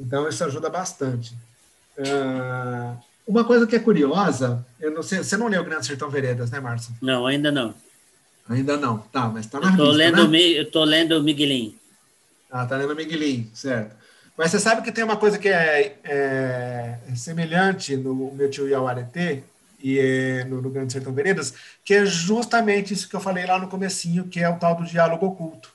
Então, 0.00 0.28
isso 0.28 0.42
ajuda 0.42 0.70
bastante. 0.70 1.34
Uh, 1.98 2.96
uma 3.26 3.44
coisa 3.44 3.66
que 3.66 3.76
é 3.76 3.78
curiosa, 3.78 4.66
eu 4.80 4.90
não 4.90 5.02
sei, 5.02 5.18
você 5.18 5.36
não 5.36 5.48
leu 5.48 5.62
Grande 5.62 5.86
Sertão 5.86 6.08
Veredas, 6.08 6.50
né, 6.50 6.58
Márcio? 6.58 6.94
Não, 7.00 7.26
ainda 7.26 7.52
não. 7.52 7.74
Ainda 8.48 8.76
não, 8.76 8.98
tá, 8.98 9.28
mas 9.28 9.44
está 9.44 9.60
na 9.60 9.70
eu 9.70 9.76
tô 9.76 9.84
lista, 9.84 9.96
lendo, 9.96 10.28
né? 10.28 10.38
Eu 10.40 10.62
estou 10.62 10.82
lendo 10.82 11.18
o 11.18 11.22
Miguelinho. 11.22 11.74
Ah, 12.50 12.66
tá 12.66 12.76
lendo 12.76 12.92
o 12.92 12.96
Miguelinho, 12.96 13.48
certo. 13.54 13.94
Mas 14.36 14.50
você 14.50 14.58
sabe 14.58 14.82
que 14.82 14.90
tem 14.90 15.04
uma 15.04 15.16
coisa 15.16 15.38
que 15.38 15.48
é, 15.48 15.98
é, 16.02 16.98
é 17.08 17.14
semelhante 17.14 17.96
no 17.96 18.32
meu 18.32 18.50
tio 18.50 18.66
Iauaretê, 18.66 19.42
e 19.82 19.98
é 19.98 20.44
no, 20.44 20.60
no 20.60 20.70
Grande 20.70 20.92
Sertão 20.92 21.12
Veredas, 21.12 21.54
que 21.84 21.94
é 21.94 22.04
justamente 22.04 22.92
isso 22.92 23.08
que 23.08 23.14
eu 23.14 23.20
falei 23.20 23.46
lá 23.46 23.58
no 23.58 23.68
comecinho, 23.68 24.24
que 24.24 24.40
é 24.40 24.48
o 24.48 24.58
tal 24.58 24.74
do 24.74 24.84
diálogo 24.84 25.26
oculto. 25.26 25.70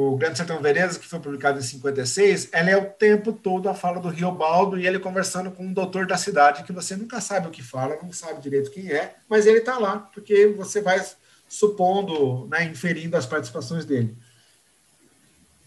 O 0.00 0.16
Grande 0.16 0.36
Sertão 0.36 0.62
Veredas, 0.62 0.96
que 0.96 1.08
foi 1.08 1.18
publicado 1.18 1.58
em 1.58 1.62
56, 1.62 2.50
ela 2.52 2.70
é 2.70 2.76
o 2.76 2.84
tempo 2.84 3.32
todo 3.32 3.68
a 3.68 3.74
fala 3.74 3.98
do 3.98 4.08
Riobaldo 4.08 4.78
e 4.78 4.86
ele 4.86 5.00
conversando 5.00 5.50
com 5.50 5.64
um 5.64 5.72
doutor 5.72 6.06
da 6.06 6.16
cidade 6.16 6.62
que 6.62 6.72
você 6.72 6.94
nunca 6.94 7.20
sabe 7.20 7.48
o 7.48 7.50
que 7.50 7.64
fala, 7.64 7.98
não 8.00 8.12
sabe 8.12 8.40
direito 8.40 8.70
quem 8.70 8.92
é, 8.92 9.16
mas 9.28 9.44
ele 9.44 9.58
está 9.58 9.76
lá, 9.76 9.98
porque 10.14 10.54
você 10.56 10.80
vai 10.80 11.04
supondo, 11.48 12.46
né, 12.46 12.66
inferindo 12.66 13.16
as 13.16 13.26
participações 13.26 13.84
dele. 13.84 14.16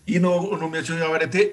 E 0.08 0.18
no, 0.18 0.56
no 0.56 0.70
meu 0.70 0.82
tio 0.82 0.96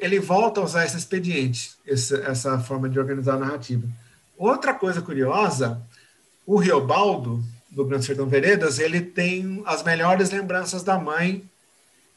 ele 0.00 0.20
volta 0.20 0.60
a 0.60 0.64
usar 0.64 0.84
esse 0.84 0.96
expediente, 0.96 1.72
esse, 1.84 2.14
essa 2.20 2.60
forma 2.60 2.88
de 2.88 2.96
organizar 2.96 3.34
a 3.34 3.38
narrativa. 3.38 3.88
Outra 4.36 4.72
coisa 4.72 5.02
curiosa, 5.02 5.82
o 6.46 6.56
Riobaldo, 6.56 7.42
do 7.68 7.84
Grande 7.84 8.04
Sertão 8.04 8.28
Veredas, 8.28 8.78
ele 8.78 9.00
tem 9.00 9.64
as 9.66 9.82
melhores 9.82 10.30
lembranças 10.30 10.84
da 10.84 10.96
mãe 10.96 11.44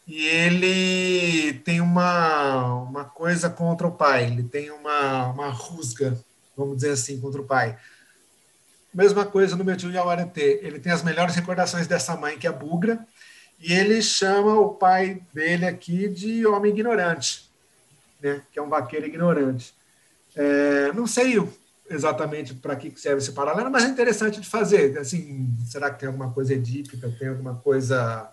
e 0.08 0.28
ele 0.28 1.54
tem 1.60 1.80
uma, 1.80 2.66
uma 2.84 3.06
coisa 3.06 3.50
contra 3.50 3.88
o 3.88 3.92
pai, 3.92 4.26
ele 4.26 4.44
tem 4.44 4.72
uma, 4.72 5.28
uma 5.28 5.50
rusga, 5.50 6.20
vamos 6.58 6.78
dizer 6.78 6.92
assim, 6.92 7.20
contra 7.20 7.42
o 7.42 7.46
pai. 7.46 7.78
Mesma 8.94 9.26
coisa 9.26 9.56
no 9.56 9.64
meu 9.64 9.78
tio 9.78 9.92
Yawaretê, 9.92 10.60
ele 10.64 10.80
tem 10.80 10.92
as 10.92 11.04
melhores 11.04 11.36
recordações 11.36 11.88
dessa 11.88 12.16
mãe, 12.18 12.38
que 12.38 12.46
é 12.46 12.50
a 12.50 12.54
Bugra, 12.54 13.06
e 13.60 13.72
ele 13.72 14.02
chama 14.02 14.60
o 14.60 14.74
pai 14.74 15.22
dele 15.34 15.66
aqui 15.66 16.10
de 16.10 16.46
homem 16.46 16.72
ignorante, 16.72 17.50
né? 18.22 18.42
que 18.52 18.60
é 18.60 18.62
um 18.62 18.70
vaqueiro 18.70 19.06
ignorante. 19.06 19.74
É, 20.36 20.92
não 20.94 21.06
sei 21.06 21.38
exatamente 21.90 22.54
para 22.54 22.76
que 22.76 22.92
serve 23.00 23.20
esse 23.20 23.34
paralelo, 23.34 23.70
mas 23.70 23.84
é 23.84 23.88
interessante 23.88 24.42
de 24.42 24.50
fazer. 24.50 24.98
Assim, 24.98 25.48
será 25.68 25.92
que 25.92 26.00
tem 26.00 26.08
alguma 26.08 26.32
coisa 26.32 26.54
edípica, 26.54 27.14
tem 27.20 27.28
alguma 27.28 27.56
coisa 27.56 28.30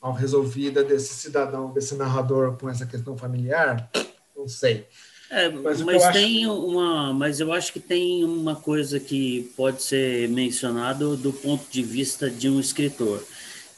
mal 0.00 0.12
resolvida 0.12 0.82
desse 0.84 1.14
cidadão, 1.14 1.72
desse 1.72 1.94
narrador 1.94 2.56
com 2.56 2.68
essa 2.68 2.86
questão 2.86 3.16
familiar? 3.16 3.90
Não 4.36 4.48
sei. 4.48 4.86
É, 5.30 5.48
mas, 5.50 5.82
mas 5.82 6.08
tem 6.08 6.46
acho... 6.46 6.54
uma, 6.54 7.12
mas 7.12 7.38
eu 7.38 7.52
acho 7.52 7.72
que 7.72 7.80
tem 7.80 8.24
uma 8.24 8.56
coisa 8.56 8.98
que 8.98 9.52
pode 9.56 9.82
ser 9.82 10.28
mencionado 10.30 11.16
do 11.16 11.32
ponto 11.32 11.70
de 11.70 11.82
vista 11.82 12.30
de 12.30 12.48
um 12.48 12.58
escritor, 12.58 13.22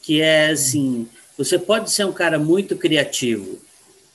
que 0.01 0.21
é 0.21 0.51
assim, 0.51 1.07
você 1.37 1.59
pode 1.59 1.91
ser 1.91 2.05
um 2.05 2.13
cara 2.13 2.39
muito 2.39 2.77
criativo 2.77 3.59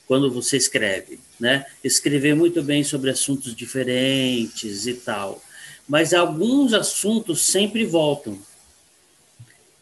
quando 0.07 0.31
você 0.31 0.57
escreve, 0.57 1.19
né? 1.39 1.65
Escrever 1.83 2.33
muito 2.33 2.63
bem 2.63 2.83
sobre 2.83 3.11
assuntos 3.11 3.53
diferentes 3.53 4.87
e 4.87 4.95
tal. 4.95 5.41
Mas 5.87 6.13
alguns 6.13 6.73
assuntos 6.73 7.41
sempre 7.41 7.85
voltam. 7.85 8.37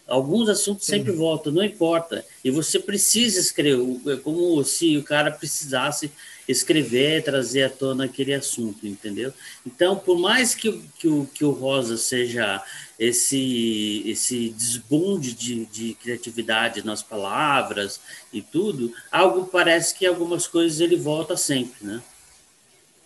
Alguns 0.07 0.49
assuntos 0.49 0.85
Sim. 0.85 0.97
sempre 0.97 1.11
voltam, 1.11 1.51
não 1.51 1.63
importa. 1.63 2.23
E 2.43 2.51
você 2.51 2.79
precisa 2.79 3.39
escrever, 3.39 3.99
é 4.07 4.15
como 4.17 4.63
se 4.63 4.97
o 4.97 5.03
cara 5.03 5.31
precisasse 5.31 6.11
escrever, 6.47 7.23
trazer 7.23 7.63
à 7.63 7.69
tona 7.71 8.05
aquele 8.05 8.33
assunto, 8.33 8.85
entendeu? 8.85 9.33
Então, 9.65 9.95
por 9.95 10.19
mais 10.19 10.53
que, 10.53 10.79
que, 10.99 11.07
o, 11.07 11.25
que 11.33 11.43
o 11.43 11.49
Rosa 11.49 11.97
seja 11.97 12.63
esse, 12.99 14.03
esse 14.05 14.49
desbunde 14.49 15.33
de, 15.33 15.65
de 15.65 15.93
criatividade 15.95 16.85
nas 16.85 17.01
palavras 17.01 17.99
e 18.31 18.43
tudo, 18.43 18.93
algo 19.11 19.47
parece 19.47 19.95
que 19.95 20.05
algumas 20.05 20.45
coisas 20.45 20.79
ele 20.79 20.95
volta 20.95 21.35
sempre, 21.35 21.83
né? 21.83 22.01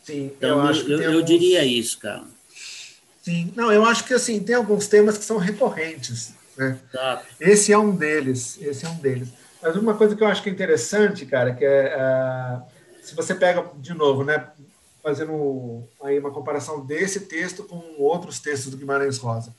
Sim, 0.04 0.26
então, 0.26 0.50
eu, 0.50 0.62
acho 0.62 0.82
eu, 0.92 1.02
eu 1.02 1.12
alguns... 1.12 1.26
diria 1.26 1.64
isso, 1.64 1.98
cara. 1.98 2.24
Sim, 3.22 3.54
não, 3.56 3.72
eu 3.72 3.86
acho 3.86 4.04
que 4.04 4.14
assim, 4.14 4.40
tem 4.42 4.56
alguns 4.56 4.88
temas 4.88 5.18
que 5.18 5.24
são 5.24 5.38
recorrentes 5.38 6.34
né? 6.60 6.78
Esse 7.40 7.72
é 7.72 7.78
um 7.78 7.96
deles, 7.96 8.60
esse 8.62 8.86
é 8.86 8.90
um 8.90 8.98
deles. 8.98 9.30
Mas 9.62 9.76
uma 9.78 9.96
coisa 9.96 10.16
que 10.16 10.22
eu 10.22 10.28
acho 10.28 10.44
que 10.44 10.50
é 10.50 10.52
interessante, 10.52 11.26
cara, 11.26 11.56
que 11.56 11.64
é 11.64 11.96
uh, 11.98 12.62
se 13.02 13.16
você 13.16 13.34
pega 13.34 13.66
de 13.78 13.94
novo, 13.94 14.26
né, 14.26 14.50
fazendo 15.02 15.88
aí 16.04 16.20
uma 16.20 16.32
comparação 16.32 16.86
desse 16.86 17.22
texto 17.22 17.64
com 17.64 17.82
outros 17.98 18.40
textos 18.40 18.72
do 18.72 18.78
Guimarães 18.78 19.18
Rosa, 19.18 19.56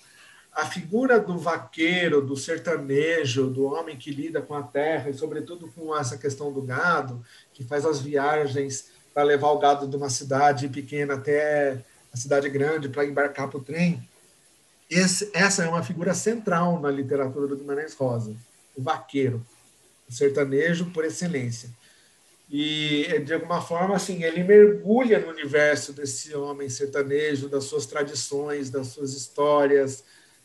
a 0.53 0.67
figura 0.67 1.19
do 1.19 1.39
vaqueiro, 1.39 2.21
do 2.21 2.37
sertanejo, 2.37 3.49
do 3.49 3.65
homem 3.65 3.97
que 3.97 4.11
lida 4.11 4.43
com 4.43 4.55
a 4.55 4.63
terra 4.63 5.09
e 5.09 5.15
sobretudo 5.15 5.73
com 5.75 5.97
essa 5.97 6.19
questão 6.19 6.53
do 6.53 6.61
gado, 6.61 7.25
que 7.55 7.65
faz 7.65 7.87
as 7.87 8.01
viagens 8.01 8.91
para 9.15 9.23
levar 9.23 9.51
o 9.51 9.59
gado 9.59 9.89
de 9.89 9.97
uma 9.97 10.11
cidade 10.11 10.69
pequena 10.69 11.15
até 11.15 11.83
a 12.13 12.17
cidade 12.17 12.49
grande 12.49 12.89
para 12.89 13.07
embarcar 13.07 13.49
para 13.49 13.59
o 13.59 13.63
trem, 13.63 14.07
esse, 14.91 15.31
essa 15.33 15.63
é 15.63 15.69
uma 15.69 15.85
figura 15.85 16.13
central 16.15 16.81
na 16.81 16.91
literatura 16.91 17.47
do 17.47 17.57
Guimarães 17.57 17.95
Rosa, 17.95 18.35
o 18.77 18.83
vaqueiro, 18.83 19.47
o 20.09 20.13
sertanejo 20.13 20.87
por 20.87 21.05
excelência. 21.05 21.71
E, 22.51 23.21
de 23.25 23.33
alguma 23.33 23.63
forma, 23.63 23.95
assim, 23.95 24.25
ele 24.25 24.43
mergulha 24.43 25.21
no 25.21 25.29
universo 25.29 25.93
desse 25.93 26.35
homem 26.35 26.69
sertanejo, 26.69 27.49
das 27.49 27.65
suas 27.65 27.87
tradições, 27.87 28.71
das 28.71 28.89
suas 28.89 29.15
histórias, 29.15 30.03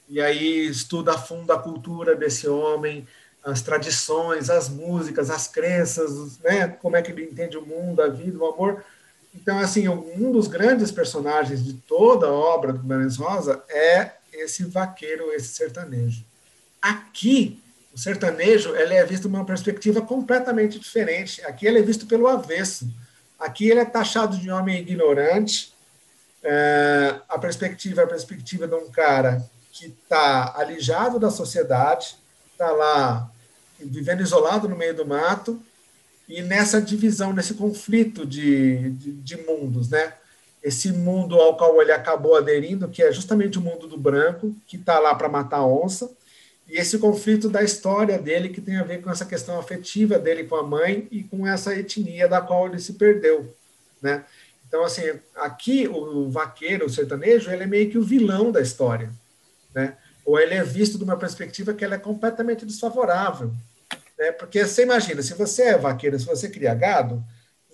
e 0.08 0.22
aí 0.22 0.68
estuda 0.68 1.14
a 1.14 1.18
fundo 1.18 1.52
a 1.52 1.60
cultura 1.60 2.16
desse 2.16 2.48
homem, 2.48 3.08
as 3.44 3.64
tradições, 3.64 4.52
as 4.52 4.70
músicas, 4.70 5.32
as 5.32 5.48
crenças, 5.48 6.38
né? 6.40 6.68
como 6.68 6.96
é 6.96 7.02
que 7.02 7.12
ele 7.12 7.24
entende 7.24 7.58
o 7.58 7.66
mundo, 7.66 8.00
a 8.02 8.08
vida, 8.08 8.38
o 8.38 8.46
amor. 8.46 8.84
Então, 9.34 9.58
assim, 9.58 9.88
um 9.88 10.32
dos 10.32 10.48
grandes 10.48 10.92
personagens 10.92 11.64
de 11.64 11.74
toda 11.74 12.28
a 12.28 12.32
obra 12.32 12.72
do 12.72 12.80
Guimarães 12.80 13.18
Rosa 13.18 13.64
é 13.68 14.12
esse 14.42 14.64
vaqueiro, 14.66 15.32
esse 15.32 15.50
sertanejo. 15.50 16.24
Aqui, 16.82 17.62
o 17.94 17.98
sertanejo 17.98 18.76
ele 18.76 18.94
é 18.94 19.06
visto 19.06 19.24
de 19.24 19.36
uma 19.36 19.46
perspectiva 19.46 20.02
completamente 20.02 20.80
diferente. 20.80 21.42
Aqui 21.46 21.66
ele 21.66 21.80
é 21.80 21.82
visto 21.82 22.06
pelo 22.06 22.28
avesso. 22.28 22.88
Aqui 23.40 23.70
ele 23.70 23.80
é 23.80 23.86
taxado 23.86 24.38
de 24.38 24.52
homem 24.52 24.80
ignorante. 24.80 25.74
É, 26.44 27.16
a 27.28 27.40
perspectiva 27.40 28.02
é 28.02 28.04
a 28.04 28.08
perspectiva 28.08 28.68
de 28.68 28.76
um 28.76 28.90
cara 28.92 29.44
que 29.72 29.88
está 29.88 30.54
alijado 30.56 31.20
da 31.20 31.30
sociedade, 31.30 32.16
está 32.52 32.72
lá 32.72 33.30
vivendo 33.80 34.22
isolado 34.22 34.70
no 34.70 34.76
meio 34.76 34.96
do 34.96 35.06
mato, 35.06 35.62
e 36.28 36.42
nessa 36.42 36.82
divisão, 36.82 37.34
nesse 37.34 37.54
conflito 37.54 38.26
de, 38.26 38.92
de, 38.92 39.12
de 39.12 39.38
mundos, 39.38 39.90
né? 39.90 40.14
Esse 40.66 40.92
mundo 40.92 41.40
ao 41.40 41.56
qual 41.56 41.80
ele 41.80 41.92
acabou 41.92 42.36
aderindo, 42.36 42.90
que 42.90 43.04
é 43.04 43.12
justamente 43.12 43.60
o 43.60 43.62
mundo 43.62 43.86
do 43.86 44.00
branco, 44.00 44.56
que 44.66 44.78
está 44.78 44.98
lá 44.98 45.14
para 45.14 45.30
matar 45.30 45.58
a 45.58 45.68
onça, 45.68 46.10
e 46.68 46.80
esse 46.80 46.98
conflito 46.98 47.48
da 47.48 47.62
história 47.62 48.18
dele, 48.18 48.50
que 48.50 48.60
tem 48.60 48.78
a 48.78 48.84
ver 48.84 49.00
com 49.00 49.12
essa 49.12 49.26
questão 49.26 49.60
afetiva 49.60 50.18
dele 50.18 50.46
com 50.46 50.56
a 50.56 50.64
mãe 50.64 51.08
e 51.12 51.22
com 51.22 51.46
essa 51.46 51.76
etnia 51.76 52.28
da 52.28 52.42
qual 52.42 52.66
ele 52.66 52.80
se 52.80 52.94
perdeu, 52.94 53.56
né? 54.02 54.26
Então, 54.68 54.84
assim, 54.84 55.04
aqui 55.36 55.88
o 55.88 56.32
vaqueiro, 56.32 56.88
o 56.88 56.90
sertanejo, 56.90 57.52
ele 57.52 57.62
é 57.62 57.68
meio 57.68 57.92
que 57.92 58.00
o 58.00 58.04
vilão 58.04 58.52
da 58.52 58.60
história, 58.60 59.12
né? 59.72 59.96
Ou 60.26 60.40
ele 60.40 60.56
é 60.56 60.64
visto 60.64 60.98
de 60.98 61.04
uma 61.04 61.16
perspectiva 61.16 61.76
que 61.76 61.86
ela 61.86 61.94
é 61.94 62.00
completamente 62.00 62.66
desfavorável, 62.66 63.54
né? 64.18 64.32
Porque 64.32 64.66
você 64.66 64.82
imagina, 64.82 65.22
se 65.22 65.36
você 65.36 65.62
é 65.62 65.78
vaqueiro, 65.78 66.20
se 66.20 66.26
você 66.26 66.50
cria 66.50 66.74
gado, 66.74 67.24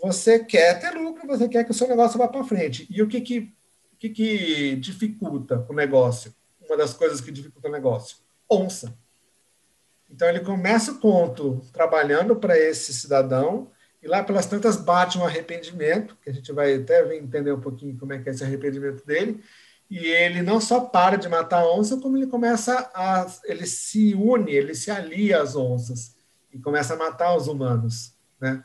você 0.01 0.39
quer 0.39 0.79
ter 0.79 0.91
lucro, 0.91 1.27
você 1.27 1.48
quer 1.48 1.63
que 1.63 1.72
o 1.72 1.74
seu 1.74 1.88
negócio 1.88 2.17
vá 2.17 2.27
para 2.27 2.43
frente. 2.43 2.88
E 2.89 3.01
o 3.01 3.08
que 3.08 3.22
que, 3.22 3.53
que 4.00 4.10
que 4.10 4.75
dificulta 4.77 5.65
o 5.70 5.74
negócio? 5.74 6.34
Uma 6.65 6.75
das 6.75 6.93
coisas 6.93 7.22
que 7.22 7.31
dificulta 7.31 7.67
o 7.67 7.72
negócio? 7.72 8.17
Onça. 8.50 8.98
Então 10.10 10.27
ele 10.27 10.41
começa 10.41 10.91
o 10.91 11.00
conto 11.00 11.62
trabalhando 11.72 12.36
para 12.36 12.58
esse 12.58 12.93
cidadão 12.93 13.72
e 14.01 14.08
lá 14.08 14.24
pelas 14.24 14.48
tantas 14.48 14.75
bate 14.75 15.17
um 15.17 15.25
arrependimento, 15.25 16.17
que 16.22 16.29
a 16.29 16.34
gente 16.34 16.51
vai 16.51 16.75
até 16.75 17.15
entender 17.15 17.51
um 17.51 17.62
pouquinho 17.62 17.98
como 17.98 18.13
é 18.13 18.20
que 18.20 18.27
é 18.27 18.31
esse 18.31 18.43
arrependimento 18.43 19.05
dele, 19.05 19.43
e 19.89 20.08
ele 20.08 20.41
não 20.41 20.60
só 20.60 20.79
para 20.79 21.17
de 21.17 21.29
matar 21.29 21.62
a 21.62 21.72
onça, 21.72 21.98
como 21.98 22.17
ele 22.17 22.27
começa 22.27 22.89
a. 22.96 23.27
ele 23.43 23.67
se 23.67 24.15
une, 24.15 24.51
ele 24.51 24.74
se 24.74 24.89
alia 24.89 25.41
às 25.41 25.55
onças 25.55 26.15
e 26.51 26.58
começa 26.58 26.93
a 26.93 26.98
matar 26.98 27.36
os 27.36 27.48
humanos. 27.48 28.15
Né? 28.39 28.63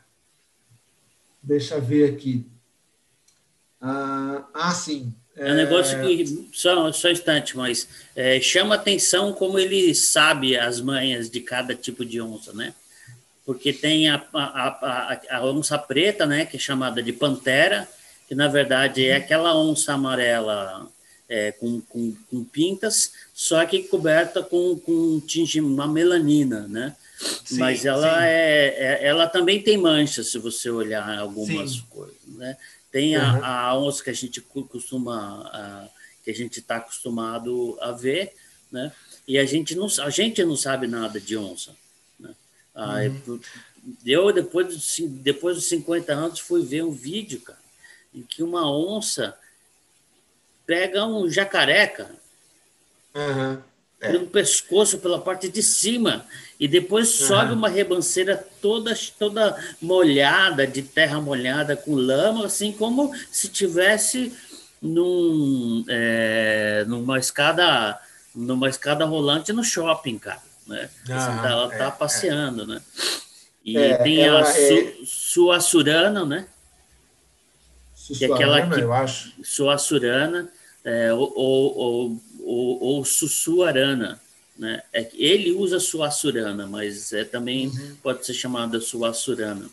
Deixa 1.47 1.75
eu 1.75 1.81
ver 1.81 2.13
aqui. 2.13 2.45
Ah, 3.79 4.45
ah 4.53 4.73
sim. 4.73 5.13
É 5.33 5.53
um 5.53 5.55
negócio 5.55 5.97
que, 6.01 6.49
só, 6.51 6.91
só 6.91 7.07
um 7.07 7.11
instante, 7.11 7.55
mas 7.55 7.87
é, 8.13 8.41
chama 8.41 8.75
atenção 8.75 9.31
como 9.31 9.57
ele 9.57 9.95
sabe 9.95 10.57
as 10.57 10.81
manhas 10.81 11.29
de 11.29 11.39
cada 11.39 11.73
tipo 11.73 12.03
de 12.03 12.19
onça, 12.19 12.51
né? 12.51 12.73
Porque 13.45 13.71
tem 13.71 14.09
a, 14.09 14.21
a, 14.33 14.67
a, 14.67 15.37
a 15.37 15.45
onça 15.45 15.77
preta, 15.77 16.25
né, 16.25 16.45
que 16.45 16.57
é 16.57 16.59
chamada 16.59 17.01
de 17.01 17.13
pantera, 17.13 17.87
que 18.27 18.35
na 18.35 18.49
verdade 18.49 19.05
é 19.05 19.15
aquela 19.15 19.55
onça 19.55 19.93
amarela 19.93 20.89
é, 21.29 21.53
com, 21.53 21.79
com, 21.81 22.13
com, 22.29 22.43
pintas, 22.43 23.13
só 23.33 23.65
que 23.65 23.83
coberta 23.83 24.43
com, 24.43 24.77
com 24.79 25.21
tinge, 25.21 25.61
uma 25.61 25.87
melanina, 25.87 26.67
né? 26.67 26.93
Sim, 27.17 27.57
Mas 27.57 27.83
ela, 27.85 28.27
é, 28.27 28.67
é, 28.67 29.07
ela 29.07 29.27
também 29.27 29.61
tem 29.61 29.77
manchas, 29.77 30.29
se 30.31 30.37
você 30.37 30.69
olhar 30.69 31.17
algumas 31.17 31.71
sim. 31.71 31.83
coisas, 31.89 32.15
né? 32.27 32.55
Tem 32.91 33.15
a, 33.15 33.33
uhum. 33.33 33.43
a, 33.43 33.79
onça 33.79 34.03
que 34.03 34.09
a 34.09 34.13
gente 34.13 34.39
costuma, 34.41 35.49
a, 35.51 35.87
que 36.23 36.29
a 36.29 36.33
gente 36.33 36.59
está 36.59 36.77
acostumado 36.77 37.77
a 37.81 37.91
ver, 37.91 38.33
né? 38.71 38.91
E 39.27 39.37
a 39.37 39.45
gente 39.45 39.75
não, 39.75 39.87
a 40.03 40.09
gente 40.09 40.43
não 40.43 40.55
sabe 40.55 40.87
nada 40.87 41.19
de 41.19 41.35
onça. 41.35 41.75
Né? 42.19 42.33
Ah, 42.73 42.99
uhum. 43.01 43.39
Eu, 44.05 44.31
depois 44.31 44.67
dos, 44.67 44.95
depois 44.99 45.55
dos 45.55 45.65
50 45.65 46.13
anos, 46.13 46.39
fui 46.39 46.63
ver 46.63 46.83
um 46.83 46.91
vídeo, 46.91 47.41
cara, 47.41 47.59
em 48.13 48.21
que 48.21 48.43
uma 48.43 48.69
onça 48.69 49.37
pega 50.65 51.05
um 51.05 51.29
jacaré, 51.29 51.87
cara, 51.87 52.15
uhum. 53.15 53.61
É. 54.01 54.11
pelo 54.11 54.27
pescoço, 54.27 54.99
pela 54.99 55.19
parte 55.19 55.49
de 55.49 55.61
cima, 55.61 56.25
e 56.59 56.67
depois 56.67 57.19
uhum. 57.19 57.27
sobe 57.27 57.53
uma 57.53 57.69
rebanceira 57.69 58.37
toda, 58.61 58.97
toda 59.17 59.57
molhada, 59.81 60.65
de 60.65 60.81
terra 60.81 61.19
molhada, 61.21 61.75
com 61.75 61.95
lama, 61.95 62.45
assim 62.45 62.71
como 62.71 63.13
se 63.31 63.47
tivesse 63.47 64.33
num, 64.81 65.83
é, 65.87 66.85
numa 66.87 67.19
escada 67.19 67.99
numa 68.35 68.69
escada 68.69 69.03
rolante 69.03 69.51
no 69.51 69.63
shopping, 69.63 70.19
cara. 70.19 70.41
Né? 70.67 70.89
Uhum. 71.09 71.45
ela 71.45 71.69
tá 71.69 71.85
é, 71.85 71.91
passeando, 71.91 72.63
é. 72.63 72.65
né? 72.67 72.81
E 73.65 73.77
é, 73.77 73.97
tem 73.97 74.27
a 74.27 74.45
su, 74.45 74.61
é 74.61 74.93
Suassurana, 75.05 76.25
né? 76.25 76.45
que 78.15 78.23
é 78.23 78.33
aquela 78.33 78.69
que, 78.69 78.79
eu 78.79 78.93
acho. 78.93 79.33
Suassurana, 79.43 80.49
é, 80.83 81.11
ou, 81.11 81.33
ou, 81.35 81.77
ou, 81.77 82.21
ou, 82.47 82.81
ou 82.81 83.05
Sussuarana, 83.05 84.19
né? 84.57 84.81
É, 84.91 85.07
ele 85.13 85.51
usa 85.51 85.79
suassurana, 85.79 86.65
mas 86.65 87.13
é, 87.13 87.23
também 87.23 87.67
uhum. 87.67 87.95
pode 88.01 88.25
ser 88.25 88.33
chamada 88.33 88.79
suassurana. 88.81 89.69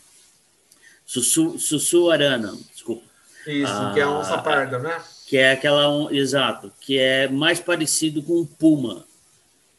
Sussu, 1.05 1.57
sussuarana, 1.57 2.55
desculpa. 2.71 3.03
Isso, 3.47 3.71
ah, 3.71 3.91
que 3.93 3.99
é 3.99 4.03
a 4.03 4.09
onça 4.09 4.37
parda, 4.39 4.79
né? 4.79 5.01
Que 5.27 5.37
é 5.37 5.51
aquela, 5.51 6.13
exato, 6.13 6.71
que 6.79 6.97
é 6.97 7.27
mais 7.27 7.59
parecido 7.59 8.21
com 8.21 8.41
um 8.41 8.45
puma. 8.45 9.05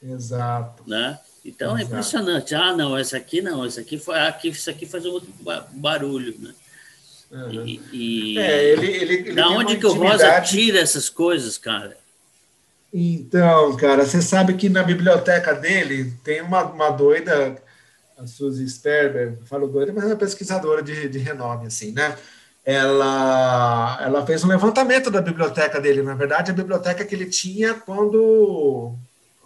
Exato. 0.02 0.82
Né? 0.86 1.18
Então 1.44 1.76
é 1.76 1.80
exato. 1.80 1.82
é 1.82 1.84
impressionante. 1.84 2.54
Ah, 2.54 2.76
não, 2.76 2.96
essa 2.96 3.16
aqui 3.16 3.40
não, 3.40 3.64
essa 3.64 3.80
aqui, 3.80 4.00
aqui, 4.08 4.48
isso 4.48 4.70
aqui 4.70 4.86
faz 4.86 5.04
um 5.04 5.10
outro 5.10 5.32
barulho, 5.72 6.36
né? 6.38 6.54
Uhum. 7.30 7.66
E, 7.66 7.82
e... 7.92 8.38
É, 8.38 8.72
ele, 8.72 8.86
ele, 8.86 9.14
ele 9.14 9.32
da 9.34 9.48
onde 9.48 9.76
que 9.76 9.86
o 9.86 9.92
Rosa 9.92 10.40
tira 10.40 10.78
essas 10.78 11.08
coisas, 11.08 11.58
cara? 11.58 11.96
Então, 12.92 13.76
cara, 13.76 14.04
você 14.04 14.22
sabe 14.22 14.54
que 14.54 14.68
na 14.68 14.82
biblioteca 14.82 15.54
dele 15.54 16.12
tem 16.24 16.40
uma, 16.40 16.64
uma 16.64 16.90
doida, 16.90 17.60
a 18.16 18.26
Suzy 18.26 18.68
Sperber, 18.68 19.38
falo 19.44 19.66
doida, 19.66 19.92
mas 19.92 20.04
é 20.04 20.08
uma 20.08 20.16
pesquisadora 20.16 20.82
de, 20.82 21.08
de 21.08 21.18
renome, 21.18 21.66
assim, 21.66 21.92
né? 21.92 22.16
Ela, 22.64 23.98
ela 24.02 24.26
fez 24.26 24.42
um 24.42 24.48
levantamento 24.48 25.08
da 25.08 25.22
biblioteca 25.22 25.80
dele. 25.80 26.02
Na 26.02 26.14
verdade, 26.14 26.50
a 26.50 26.54
biblioteca 26.54 27.04
que 27.04 27.14
ele 27.14 27.26
tinha 27.26 27.74
quando. 27.74 28.92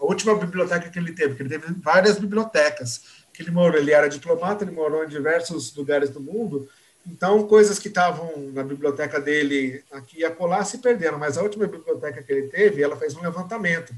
A 0.00 0.04
última 0.04 0.34
biblioteca 0.34 0.88
que 0.88 0.98
ele 0.98 1.12
teve, 1.12 1.30
porque 1.30 1.42
ele 1.42 1.50
teve 1.50 1.74
várias 1.82 2.18
bibliotecas. 2.18 3.02
Que 3.34 3.42
ele 3.42 3.50
morou, 3.50 3.78
ele 3.78 3.92
era 3.92 4.08
diplomata, 4.08 4.64
ele 4.64 4.70
morou 4.70 5.04
em 5.04 5.08
diversos 5.08 5.74
lugares 5.76 6.08
do 6.08 6.20
mundo, 6.20 6.66
então, 7.06 7.46
coisas 7.46 7.78
que 7.78 7.88
estavam 7.88 8.50
na 8.52 8.62
biblioteca 8.62 9.20
dele 9.20 9.82
aqui 9.90 10.20
e 10.20 10.24
acolá 10.24 10.64
se 10.64 10.78
perderam, 10.78 11.18
mas 11.18 11.38
a 11.38 11.42
última 11.42 11.66
biblioteca 11.66 12.22
que 12.22 12.32
ele 12.32 12.48
teve, 12.48 12.82
ela 12.82 12.96
fez 12.96 13.14
um 13.16 13.22
levantamento. 13.22 13.94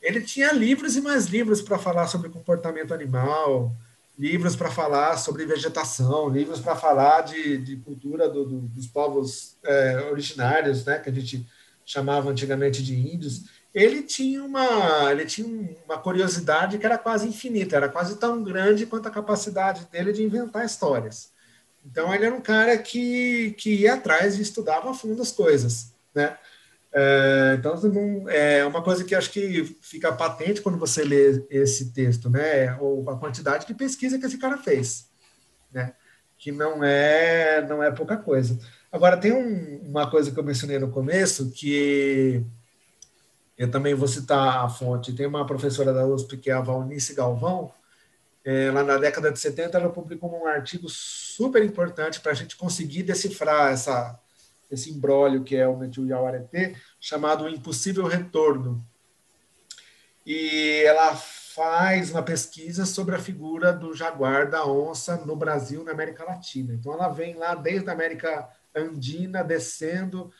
Ele 0.00 0.20
tinha 0.20 0.52
livros 0.52 0.96
e 0.96 1.00
mais 1.00 1.26
livros 1.26 1.62
para 1.62 1.78
falar 1.78 2.08
sobre 2.08 2.28
comportamento 2.28 2.92
animal, 2.92 3.72
livros 4.18 4.56
para 4.56 4.70
falar 4.70 5.16
sobre 5.16 5.46
vegetação, 5.46 6.28
livros 6.28 6.60
para 6.60 6.74
falar 6.74 7.22
de, 7.22 7.58
de 7.58 7.76
cultura 7.76 8.28
do, 8.28 8.44
do, 8.44 8.60
dos 8.60 8.86
povos 8.86 9.56
é, 9.64 10.08
originários, 10.10 10.84
né, 10.84 10.98
que 10.98 11.08
a 11.08 11.12
gente 11.12 11.46
chamava 11.84 12.30
antigamente 12.30 12.82
de 12.82 12.94
índios. 12.94 13.44
Ele 13.72 14.02
tinha 14.02 14.42
uma, 14.44 15.10
ele 15.10 15.24
tinha 15.24 15.46
uma 15.86 15.96
curiosidade 15.96 16.76
que 16.78 16.84
era 16.84 16.98
quase 16.98 17.26
infinita, 17.26 17.76
era 17.76 17.88
quase 17.88 18.16
tão 18.18 18.42
grande 18.42 18.84
quanto 18.84 19.06
a 19.06 19.10
capacidade 19.10 19.86
dele 19.90 20.12
de 20.12 20.22
inventar 20.22 20.66
histórias. 20.66 21.32
Então, 21.84 22.14
ele 22.14 22.26
era 22.26 22.34
um 22.34 22.40
cara 22.40 22.76
que, 22.78 23.52
que 23.58 23.74
ia 23.74 23.94
atrás 23.94 24.38
e 24.38 24.42
estudava 24.42 24.90
a 24.90 24.94
fundo 24.94 25.20
as 25.20 25.32
coisas, 25.32 25.92
né? 26.14 26.36
É, 26.94 27.56
então, 27.58 27.74
é 28.28 28.64
uma 28.66 28.82
coisa 28.82 29.02
que 29.02 29.14
acho 29.14 29.30
que 29.30 29.64
fica 29.80 30.12
patente 30.12 30.60
quando 30.60 30.78
você 30.78 31.02
lê 31.02 31.44
esse 31.50 31.92
texto, 31.92 32.28
né? 32.28 32.76
Ou 32.78 33.08
a 33.08 33.18
quantidade 33.18 33.66
de 33.66 33.74
pesquisa 33.74 34.18
que 34.18 34.26
esse 34.26 34.38
cara 34.38 34.58
fez, 34.58 35.08
né? 35.72 35.94
Que 36.38 36.52
não 36.52 36.84
é, 36.84 37.66
não 37.66 37.82
é 37.82 37.90
pouca 37.90 38.16
coisa. 38.16 38.58
Agora, 38.90 39.16
tem 39.16 39.32
um, 39.32 39.80
uma 39.88 40.10
coisa 40.10 40.30
que 40.30 40.38
eu 40.38 40.44
mencionei 40.44 40.78
no 40.78 40.90
começo, 40.90 41.50
que 41.50 42.44
eu 43.56 43.70
também 43.70 43.94
vou 43.94 44.08
citar 44.08 44.64
a 44.64 44.68
fonte. 44.68 45.14
Tem 45.14 45.26
uma 45.26 45.46
professora 45.46 45.94
da 45.94 46.06
USP, 46.06 46.36
que 46.36 46.50
é 46.50 46.52
a 46.52 46.60
Valnice 46.60 47.14
Galvão, 47.14 47.72
é, 48.44 48.70
lá 48.70 48.82
na 48.82 48.96
década 48.98 49.30
de 49.30 49.38
70, 49.38 49.78
ela 49.78 49.90
publicou 49.90 50.30
um 50.30 50.46
artigo 50.46 50.88
super 50.88 51.62
importante 51.64 52.20
para 52.20 52.32
a 52.32 52.34
gente 52.34 52.56
conseguir 52.56 53.04
decifrar 53.04 53.72
essa, 53.72 54.18
esse 54.70 54.90
imbróglio 54.90 55.44
que 55.44 55.56
é 55.56 55.66
o 55.66 55.76
metil 55.76 56.06
Yawarete, 56.06 56.76
chamado 57.00 57.48
Impossível 57.48 58.06
Retorno. 58.06 58.84
E 60.26 60.82
ela 60.86 61.14
faz 61.14 62.10
uma 62.10 62.22
pesquisa 62.22 62.86
sobre 62.86 63.14
a 63.14 63.18
figura 63.18 63.72
do 63.72 63.94
jaguar 63.94 64.48
da 64.48 64.66
onça 64.66 65.16
no 65.16 65.36
Brasil, 65.36 65.84
na 65.84 65.92
América 65.92 66.24
Latina. 66.24 66.74
Então, 66.74 66.92
ela 66.92 67.08
vem 67.08 67.34
lá 67.34 67.54
desde 67.54 67.88
a 67.90 67.92
América 67.92 68.48
Andina, 68.74 69.44
descendo, 69.44 70.32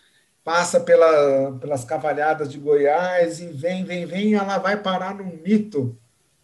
passa 0.43 0.81
pela, 0.81 1.53
pelas 1.61 1.85
cavalhadas 1.85 2.51
de 2.51 2.59
Goiás 2.59 3.41
e 3.41 3.49
vem, 3.49 3.85
vem, 3.85 4.07
vem, 4.07 4.31
e 4.31 4.35
ela 4.35 4.59
vai 4.59 4.77
parar 4.77 5.15
num 5.15 5.37
mito, 5.37 5.99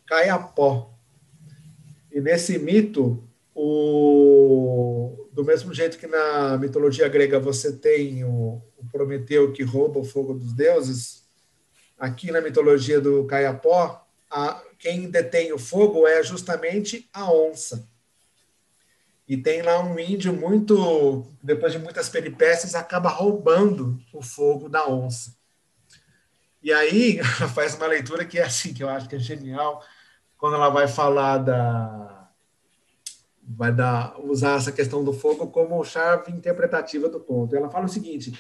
Caiapó. 0.07 0.98
E 2.19 2.21
nesse 2.21 2.59
mito, 2.59 3.23
o, 3.55 5.29
do 5.31 5.45
mesmo 5.45 5.73
jeito 5.73 5.97
que 5.97 6.09
na 6.09 6.59
mitologia 6.59 7.07
grega 7.07 7.39
você 7.39 7.77
tem 7.77 8.25
o, 8.25 8.61
o 8.77 8.85
Prometeu 8.91 9.53
que 9.53 9.63
rouba 9.63 10.01
o 10.01 10.05
fogo 10.05 10.35
dos 10.35 10.53
deuses, 10.53 11.23
aqui 11.97 12.33
na 12.33 12.41
mitologia 12.41 13.01
do 13.01 13.25
Caiapó, 13.25 14.05
a, 14.29 14.61
quem 14.81 15.09
detém 15.09 15.53
o 15.53 15.59
fogo 15.61 16.09
é 16.09 16.21
justamente 16.25 17.09
a 17.13 17.33
onça. 17.33 17.89
E 19.29 19.37
tem 19.37 19.63
lá 19.63 19.79
um 19.79 19.97
índio 19.97 20.33
muito, 20.33 21.25
depois 21.41 21.73
de 21.73 21.79
muitas 21.79 22.09
peripécias, 22.09 22.75
acaba 22.75 23.11
roubando 23.11 23.97
o 24.13 24.21
fogo 24.21 24.69
da 24.69 24.89
onça. 24.89 25.37
E 26.61 26.73
aí 26.73 27.23
faz 27.55 27.77
uma 27.77 27.87
leitura 27.87 28.25
que 28.25 28.41
é 28.41 28.43
assim, 28.43 28.75
que 28.75 28.83
eu 28.83 28.89
acho 28.89 29.09
que 29.09 29.15
é 29.15 29.21
genial, 29.21 29.85
quando 30.38 30.55
ela 30.55 30.70
vai 30.70 30.88
falar 30.88 31.38
da 31.38 32.31
vai 33.42 33.72
dar, 33.72 34.14
usar 34.20 34.57
essa 34.57 34.70
questão 34.70 35.03
do 35.03 35.12
fogo 35.12 35.48
como 35.48 35.83
chave 35.85 36.31
interpretativa 36.31 37.09
do 37.09 37.18
conto. 37.18 37.57
Ela 37.57 37.68
fala 37.68 37.87
o 37.87 37.88
seguinte: 37.88 38.38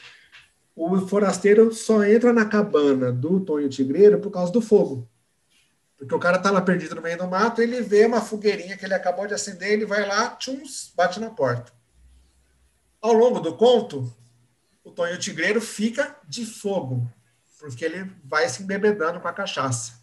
o 0.76 0.98
forasteiro 1.08 1.72
só 1.72 2.04
entra 2.04 2.32
na 2.32 2.44
cabana 2.44 3.10
do 3.10 3.40
Tonho 3.40 3.68
Tigreiro 3.68 4.20
por 4.20 4.30
causa 4.30 4.52
do 4.52 4.60
fogo. 4.60 5.08
Porque 5.96 6.14
o 6.14 6.18
cara 6.20 6.36
está 6.36 6.52
lá 6.52 6.60
perdido 6.60 6.94
no 6.94 7.02
meio 7.02 7.18
do 7.18 7.26
mato, 7.26 7.60
ele 7.60 7.82
vê 7.82 8.06
uma 8.06 8.20
fogueirinha 8.20 8.76
que 8.76 8.84
ele 8.84 8.94
acabou 8.94 9.26
de 9.26 9.34
acender, 9.34 9.72
ele 9.72 9.84
vai 9.84 10.06
lá, 10.06 10.30
tchums, 10.36 10.92
bate 10.94 11.18
na 11.18 11.30
porta. 11.30 11.72
Ao 13.02 13.12
longo 13.12 13.40
do 13.40 13.56
conto, 13.56 14.14
o 14.84 14.92
Tonho 14.92 15.18
Tigreiro 15.18 15.60
fica 15.60 16.16
de 16.28 16.46
fogo, 16.46 17.10
porque 17.58 17.84
ele 17.84 18.08
vai 18.24 18.48
se 18.48 18.62
embebedando 18.62 19.18
com 19.18 19.26
a 19.26 19.32
cachaça. 19.32 19.97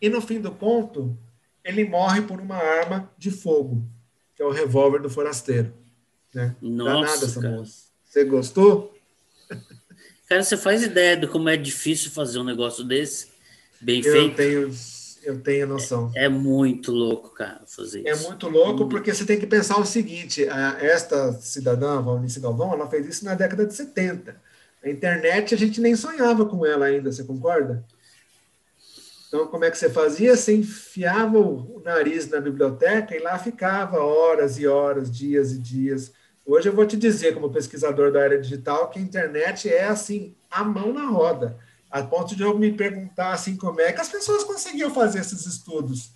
E 0.00 0.08
no 0.08 0.20
fim 0.20 0.40
do 0.40 0.50
conto, 0.50 1.16
ele 1.64 1.84
morre 1.84 2.22
por 2.22 2.40
uma 2.40 2.56
arma 2.56 3.10
de 3.18 3.30
fogo 3.30 3.86
que 4.38 4.42
é 4.42 4.46
o 4.46 4.52
revólver 4.52 5.00
do 5.00 5.10
forasteiro. 5.10 5.74
Né? 6.32 6.54
Nossa, 6.62 7.26
Danada 7.26 7.56
moça. 7.56 7.88
Você 8.04 8.24
gostou? 8.24 8.96
Cara, 10.28 10.44
você 10.44 10.56
faz 10.56 10.84
ideia 10.84 11.16
de 11.16 11.26
como 11.26 11.48
é 11.48 11.56
difícil 11.56 12.12
fazer 12.12 12.38
um 12.38 12.44
negócio 12.44 12.84
desse? 12.84 13.30
Bem 13.80 14.00
eu 14.04 14.12
feito? 14.12 14.36
Tenho, 14.36 14.70
eu 15.24 15.40
tenho 15.40 15.66
noção. 15.66 16.12
É, 16.14 16.26
é 16.26 16.28
muito 16.28 16.92
louco, 16.92 17.30
cara, 17.30 17.62
fazer 17.66 18.06
é 18.06 18.12
isso. 18.12 18.26
É 18.26 18.28
muito 18.28 18.48
louco 18.48 18.88
porque 18.88 19.12
você 19.12 19.24
tem 19.24 19.40
que 19.40 19.46
pensar 19.46 19.80
o 19.80 19.86
seguinte: 19.86 20.44
esta 20.44 21.32
cidadã, 21.32 22.00
Valnice 22.02 22.40
Galvão, 22.40 22.74
ela 22.74 22.88
fez 22.88 23.06
isso 23.06 23.24
na 23.24 23.34
década 23.34 23.64
de 23.64 23.74
70. 23.74 24.36
A 24.84 24.90
internet, 24.90 25.54
a 25.54 25.58
gente 25.58 25.80
nem 25.80 25.96
sonhava 25.96 26.44
com 26.44 26.64
ela 26.66 26.86
ainda, 26.86 27.10
você 27.10 27.24
concorda? 27.24 27.84
Então, 29.28 29.46
como 29.46 29.64
é 29.64 29.70
que 29.70 29.76
você 29.76 29.90
fazia? 29.90 30.34
Você 30.34 30.56
enfiava 30.56 31.38
o 31.38 31.82
nariz 31.84 32.28
na 32.28 32.40
biblioteca 32.40 33.14
e 33.14 33.20
lá 33.20 33.38
ficava 33.38 33.98
horas 34.00 34.58
e 34.58 34.66
horas, 34.66 35.10
dias 35.10 35.52
e 35.52 35.58
dias. 35.58 36.12
Hoje 36.46 36.70
eu 36.70 36.74
vou 36.74 36.86
te 36.86 36.96
dizer, 36.96 37.34
como 37.34 37.52
pesquisador 37.52 38.10
da 38.10 38.22
área 38.22 38.40
digital, 38.40 38.88
que 38.88 38.98
a 38.98 39.02
internet 39.02 39.68
é 39.68 39.84
assim, 39.84 40.34
a 40.50 40.64
mão 40.64 40.94
na 40.94 41.06
roda, 41.06 41.58
a 41.90 42.02
ponto 42.02 42.34
de 42.34 42.42
eu 42.42 42.58
me 42.58 42.72
perguntar 42.72 43.34
assim 43.34 43.54
como 43.54 43.82
é 43.82 43.92
que 43.92 44.00
as 44.00 44.08
pessoas 44.08 44.44
conseguiam 44.44 44.90
fazer 44.90 45.20
esses 45.20 45.44
estudos 45.44 46.10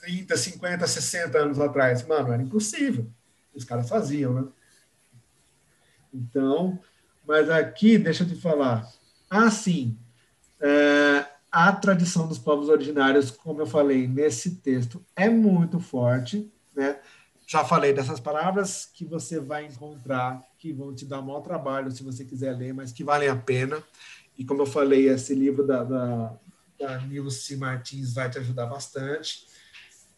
30, 0.00 0.34
50, 0.34 0.86
60 0.86 1.38
anos 1.38 1.60
atrás. 1.60 2.06
Mano, 2.06 2.32
era 2.32 2.42
impossível. 2.42 3.06
Os 3.54 3.64
caras 3.64 3.86
faziam, 3.86 4.32
né? 4.32 4.44
Então, 6.12 6.78
mas 7.26 7.50
aqui, 7.50 7.98
deixa 7.98 8.22
eu 8.22 8.28
te 8.28 8.36
falar. 8.36 8.88
Assim, 9.28 9.98
é, 10.60 11.26
a 11.54 11.70
tradição 11.70 12.26
dos 12.26 12.36
povos 12.36 12.68
originários, 12.68 13.30
como 13.30 13.60
eu 13.60 13.66
falei 13.66 14.08
nesse 14.08 14.56
texto, 14.56 15.00
é 15.14 15.28
muito 15.28 15.78
forte, 15.78 16.52
né? 16.74 16.98
Já 17.46 17.64
falei 17.64 17.92
dessas 17.92 18.18
palavras 18.18 18.90
que 18.92 19.04
você 19.04 19.38
vai 19.38 19.64
encontrar, 19.64 20.42
que 20.58 20.72
vão 20.72 20.92
te 20.92 21.06
dar 21.06 21.22
mau 21.22 21.40
trabalho 21.42 21.92
se 21.92 22.02
você 22.02 22.24
quiser 22.24 22.56
ler, 22.56 22.74
mas 22.74 22.90
que 22.90 23.04
valem 23.04 23.28
a 23.28 23.36
pena. 23.36 23.80
E 24.36 24.44
como 24.44 24.62
eu 24.62 24.66
falei, 24.66 25.08
esse 25.08 25.32
livro 25.32 25.64
da, 25.64 25.84
da, 25.84 26.36
da 26.76 26.98
Nilce 27.02 27.56
Martins 27.56 28.14
vai 28.14 28.28
te 28.28 28.40
ajudar 28.40 28.66
bastante. 28.66 29.46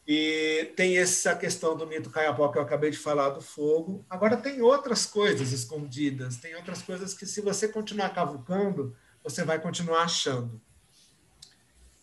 E 0.08 0.72
tem 0.74 0.96
essa 0.96 1.36
questão 1.36 1.76
do 1.76 1.86
mito 1.86 2.08
caiapó 2.08 2.48
que 2.48 2.56
eu 2.56 2.62
acabei 2.62 2.90
de 2.90 2.96
falar 2.96 3.28
do 3.28 3.42
fogo. 3.42 4.06
Agora 4.08 4.38
tem 4.38 4.62
outras 4.62 5.04
coisas 5.04 5.52
escondidas, 5.52 6.38
tem 6.38 6.56
outras 6.56 6.80
coisas 6.80 7.12
que 7.12 7.26
se 7.26 7.42
você 7.42 7.68
continuar 7.68 8.14
cavucando, 8.14 8.96
você 9.22 9.44
vai 9.44 9.60
continuar 9.60 10.04
achando. 10.04 10.62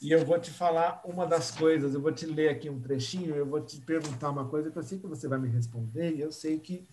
E 0.03 0.11
eu 0.11 0.25
vou 0.25 0.37
te 0.37 0.51
falar 0.51 1.01
uma 1.05 1.25
das 1.25 1.49
coisas, 1.49 1.93
eu 1.93 2.01
vou 2.01 2.11
te 2.11 2.25
ler 2.25 2.49
aqui 2.49 2.69
um 2.69 2.77
trechinho, 2.77 3.33
eu 3.33 3.45
vou 3.45 3.61
te 3.61 3.79
perguntar 3.79 4.31
uma 4.31 4.43
coisa 4.43 4.69
que 4.69 4.77
eu 4.77 4.83
sei 4.83 4.99
que 4.99 5.07
você 5.07 5.29
vai 5.29 5.39
me 5.39 5.47
responder, 5.47 6.13
e 6.13 6.19
eu 6.19 6.29
sei 6.29 6.59
que, 6.59 6.85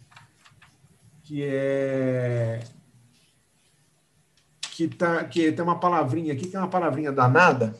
que 1.25 1.42
é. 1.42 2.61
Que, 4.70 4.87
tá, 4.87 5.25
que 5.25 5.51
tem 5.51 5.64
uma 5.64 5.81
palavrinha 5.81 6.33
aqui, 6.33 6.46
que 6.46 6.55
é 6.55 6.59
uma 6.61 6.70
palavrinha 6.70 7.11
danada, 7.11 7.75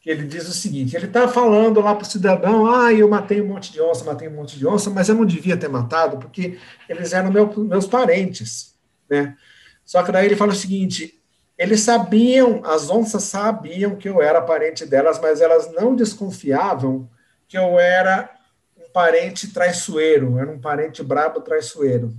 que 0.00 0.10
ele 0.10 0.26
diz 0.26 0.48
o 0.48 0.52
seguinte: 0.52 0.96
ele 0.96 1.06
está 1.06 1.28
falando 1.28 1.80
lá 1.80 1.94
para 1.94 2.02
o 2.02 2.10
cidadão, 2.10 2.66
ah, 2.66 2.92
eu 2.92 3.08
matei 3.08 3.40
um 3.40 3.46
monte 3.46 3.70
de 3.70 3.80
onça, 3.80 4.04
matei 4.04 4.26
um 4.26 4.34
monte 4.34 4.58
de 4.58 4.66
onça, 4.66 4.90
mas 4.90 5.08
eu 5.08 5.14
não 5.14 5.24
devia 5.24 5.56
ter 5.56 5.68
matado, 5.68 6.18
porque 6.18 6.58
eles 6.88 7.12
eram 7.12 7.30
meu, 7.30 7.48
meus 7.58 7.86
parentes, 7.86 8.74
né? 9.08 9.36
Só 9.84 10.02
que 10.02 10.10
daí 10.10 10.26
ele 10.26 10.34
fala 10.34 10.50
o 10.50 10.56
seguinte: 10.56 11.21
eles 11.62 11.82
sabiam, 11.82 12.60
as 12.64 12.90
onças 12.90 13.22
sabiam 13.22 13.94
que 13.94 14.08
eu 14.08 14.20
era 14.20 14.42
parente 14.42 14.84
delas, 14.84 15.20
mas 15.20 15.40
elas 15.40 15.72
não 15.72 15.94
desconfiavam 15.94 17.08
que 17.46 17.56
eu 17.56 17.78
era 17.78 18.28
um 18.76 18.90
parente 18.90 19.46
traiçoeiro, 19.52 20.38
era 20.40 20.50
um 20.50 20.60
parente 20.60 21.04
brabo 21.04 21.40
traiçoeiro. 21.40 22.12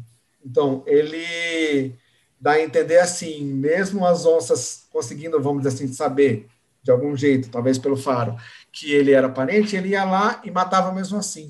Então, 0.46 0.82
ele 0.88 1.94
dá 2.40 2.54
a 2.54 2.62
entender 2.62 3.00
assim, 3.00 3.44
mesmo 3.44 4.06
as 4.06 4.26
onças 4.26 4.88
conseguindo, 4.90 5.42
vamos 5.42 5.64
dizer 5.64 5.76
assim, 5.76 5.92
saber 5.92 6.48
de 6.82 6.90
algum 6.90 7.14
jeito, 7.14 7.50
talvez 7.50 7.78
pelo 7.78 7.98
faro, 7.98 8.38
que 8.72 8.94
ele 8.94 9.12
era 9.12 9.28
parente, 9.28 9.76
ele 9.76 9.90
ia 9.90 10.06
lá 10.06 10.42
e 10.46 10.52
matava 10.52 10.94
mesmo 10.94 11.18
assim. 11.18 11.50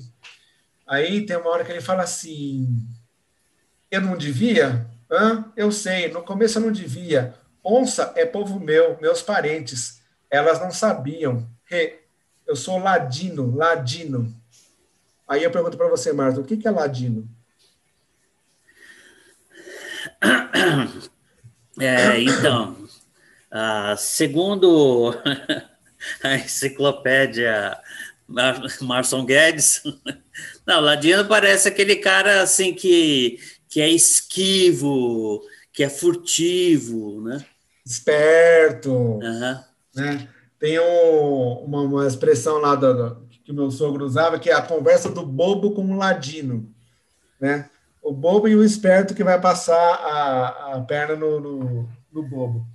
Aí 0.84 1.24
tem 1.24 1.36
uma 1.36 1.50
hora 1.50 1.64
que 1.64 1.70
ele 1.70 1.80
fala 1.80 2.02
assim: 2.02 2.68
eu 3.88 4.00
não 4.00 4.16
devia? 4.16 4.84
Hã? 5.08 5.44
Eu 5.56 5.70
sei, 5.70 6.08
no 6.08 6.22
começo 6.22 6.58
eu 6.58 6.62
não 6.62 6.72
devia. 6.72 7.34
Onça 7.64 8.12
é 8.14 8.26
povo 8.26 8.60
meu, 8.60 8.98
meus 9.00 9.22
parentes. 9.22 10.02
Elas 10.30 10.60
não 10.60 10.70
sabiam. 10.70 11.48
Eu 12.46 12.54
sou 12.54 12.78
ladino, 12.78 13.56
ladino. 13.56 14.34
Aí 15.26 15.42
eu 15.42 15.50
pergunto 15.50 15.76
para 15.76 15.88
você, 15.88 16.12
Marta, 16.12 16.40
o 16.40 16.44
que 16.44 16.66
é 16.66 16.70
ladino? 16.70 17.26
É, 21.80 22.20
então, 22.20 22.76
uh, 23.50 23.96
segundo 23.96 25.12
a 26.22 26.36
enciclopédia 26.36 27.76
Marson 28.80 29.24
Guedes, 29.24 29.82
não, 30.66 30.80
ladino 30.80 31.26
parece 31.26 31.68
aquele 31.68 31.96
cara 31.96 32.42
assim 32.42 32.74
que, 32.74 33.40
que 33.68 33.80
é 33.80 33.88
esquivo, 33.88 35.42
que 35.72 35.82
é 35.82 35.88
furtivo, 35.88 37.22
né? 37.22 37.44
Esperto. 37.84 38.92
Uhum. 38.92 39.58
Né? 39.94 40.28
Tem 40.58 40.80
um, 40.80 41.64
uma, 41.64 41.82
uma, 41.82 42.06
expressão 42.06 42.58
lá 42.58 42.74
do, 42.74 42.94
do, 42.94 43.28
que 43.44 43.52
meu 43.52 43.70
sogro 43.70 44.04
usava, 44.04 44.38
que 44.38 44.50
é 44.50 44.54
a 44.54 44.62
conversa 44.62 45.10
do 45.10 45.24
bobo 45.24 45.72
com 45.72 45.84
o 45.84 45.96
ladino. 45.96 46.72
Né? 47.40 47.68
O 48.02 48.12
bobo 48.12 48.48
e 48.48 48.56
o 48.56 48.64
esperto 48.64 49.14
que 49.14 49.24
vai 49.24 49.40
passar 49.40 49.74
a, 49.76 50.74
a 50.74 50.80
perna 50.80 51.16
no, 51.16 51.40
no, 51.40 51.88
no 52.12 52.22
bobo. 52.22 52.66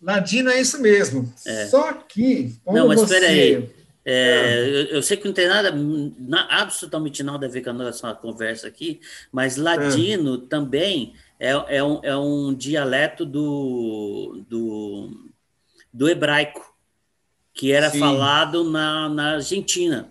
Ladino 0.00 0.50
é 0.50 0.60
isso 0.60 0.80
mesmo. 0.80 1.32
É. 1.46 1.66
Só 1.66 1.92
que. 1.92 2.56
Não, 2.66 2.88
mas 2.88 3.00
você... 3.00 3.14
espera 3.14 3.32
aí. 3.32 3.78
É, 4.10 4.64
eu, 4.66 4.84
eu, 4.96 5.02
sei 5.02 5.18
que 5.18 5.26
não 5.26 5.34
tem 5.34 5.46
nada, 5.46 5.70
na, 5.70 6.62
absolutamente 6.62 7.22
nada 7.22 7.44
a 7.44 7.48
ver 7.48 7.60
com 7.60 7.68
a 7.68 7.74
nossa 7.74 8.14
conversa 8.14 8.66
aqui, 8.66 9.00
mas 9.30 9.58
ladino 9.58 10.36
é. 10.36 10.48
também 10.48 11.12
é, 11.38 11.50
é, 11.76 11.84
um, 11.84 12.00
é 12.02 12.16
um 12.16 12.54
dialeto 12.54 13.24
do, 13.24 14.44
do, 14.48 15.30
do 15.92 16.08
hebraico, 16.08 16.74
que 17.54 17.72
era 17.72 17.90
Sim. 17.90 18.00
falado 18.00 18.64
na, 18.64 19.08
na 19.08 19.34
Argentina. 19.34 20.10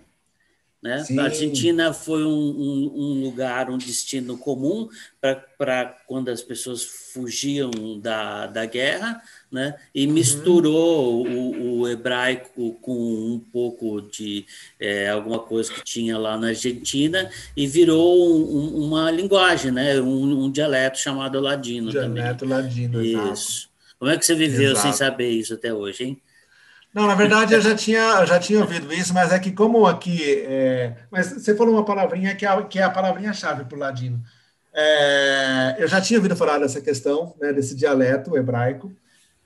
Né? 0.82 1.04
A 1.18 1.24
Argentina 1.24 1.92
foi 1.92 2.24
um, 2.24 2.30
um, 2.30 2.94
um, 2.96 3.24
lugar, 3.24 3.70
um 3.70 3.80
destino 3.80 4.38
comum 4.38 4.88
para 5.20 5.98
quando 6.06 6.30
as 6.30 6.44
pessoas 6.44 6.84
fugiam 6.84 7.72
da, 8.00 8.46
da 8.46 8.64
guerra, 8.66 9.20
né? 9.52 9.76
e 9.94 10.06
uhum. 10.06 10.14
misturou 10.14 11.28
o, 11.28 11.80
o, 11.80 11.88
hebraico 11.88 12.74
com 12.80 12.94
um 12.94 13.40
pouco 13.52 14.02
de 14.02 14.46
é, 14.80 15.10
alguma 15.10 15.40
coisa 15.40 15.74
que 15.74 15.84
tinha 15.84 16.16
lá 16.16 16.38
na 16.38 16.50
Argentina 16.50 17.30
e 17.56 17.66
virou 17.66 18.16
um, 18.40 18.86
uma 18.86 19.10
linguagem, 19.10 19.72
né? 19.72 20.00
um, 20.00 20.52
dialeto 20.52 21.00
chamado 21.00 21.40
ladino. 21.40 21.90
Dialeto 21.90 22.46
também. 22.46 22.64
ladino, 22.64 23.04
isso. 23.04 23.18
Exato. 23.18 23.78
Como 23.98 24.12
é 24.12 24.18
que 24.18 24.24
você 24.24 24.36
viveu 24.36 24.74
exato. 24.74 24.82
sem 24.82 24.94
saber 24.94 25.30
isso 25.32 25.56
até 25.56 25.74
hoje, 25.74 26.04
hein? 26.04 26.22
Não, 26.98 27.06
na 27.06 27.14
verdade 27.14 27.54
eu 27.54 27.62
já 27.62 27.76
tinha, 27.76 28.26
já 28.26 28.40
tinha 28.40 28.60
ouvido 28.60 28.92
isso, 28.92 29.14
mas 29.14 29.32
é 29.32 29.38
que 29.38 29.52
como 29.52 29.86
aqui, 29.86 30.42
é, 30.48 30.96
mas 31.12 31.28
você 31.28 31.56
falou 31.56 31.76
uma 31.76 31.86
palavrinha 31.86 32.36
que 32.36 32.44
é, 32.44 32.64
que 32.64 32.80
é 32.80 32.84
a 32.84 32.90
palavrinha-chave 32.90 33.66
para 33.66 33.76
o 33.76 33.80
ladino. 33.80 34.20
É, 34.74 35.76
eu 35.78 35.88
já 35.88 36.02
tinha 36.02 36.18
ouvido 36.18 36.36
falar 36.36 36.58
dessa 36.58 36.82
questão, 36.82 37.36
né, 37.40 37.54
desse 37.54 37.76
dialeto 37.76 38.36
hebraico. 38.36 38.92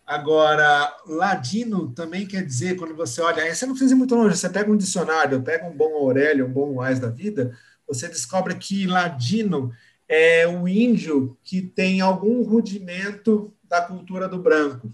Agora, 0.07 0.95
ladino 1.05 1.91
também 1.93 2.25
quer 2.25 2.45
dizer, 2.45 2.77
quando 2.77 2.95
você 2.95 3.21
olha, 3.21 3.43
aí 3.43 3.53
você 3.53 3.65
não 3.65 3.73
precisa 3.73 3.95
ir 3.95 3.97
muito 3.97 4.15
longe, 4.15 4.37
você 4.37 4.49
pega 4.49 4.71
um 4.71 4.77
dicionário, 4.77 5.41
pega 5.41 5.67
um 5.67 5.75
bom 5.75 5.93
Aurélio, 5.95 6.45
um 6.47 6.53
bom 6.53 6.81
Wise 6.81 7.01
da 7.01 7.09
vida, 7.09 7.53
você 7.85 8.07
descobre 8.07 8.55
que 8.55 8.87
ladino 8.87 9.73
é 10.07 10.47
o 10.47 10.69
índio 10.69 11.37
que 11.43 11.61
tem 11.61 11.99
algum 11.99 12.43
rudimento 12.43 13.53
da 13.65 13.81
cultura 13.81 14.29
do 14.29 14.39
branco. 14.39 14.89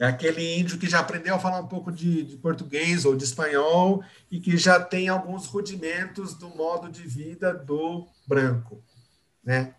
É 0.00 0.06
aquele 0.06 0.58
índio 0.58 0.78
que 0.78 0.88
já 0.88 1.00
aprendeu 1.00 1.34
a 1.34 1.38
falar 1.38 1.60
um 1.60 1.66
pouco 1.66 1.92
de, 1.92 2.22
de, 2.22 2.38
português 2.38 3.04
ou 3.04 3.14
de 3.14 3.22
espanhol 3.22 4.02
e 4.30 4.40
que 4.40 4.56
já 4.56 4.80
tem 4.80 5.10
alguns 5.10 5.44
rudimentos 5.44 6.32
do 6.32 6.48
modo 6.48 6.90
de 6.90 7.02
vida 7.02 7.52
do 7.52 8.08
branco, 8.26 8.82
né? 9.44 9.74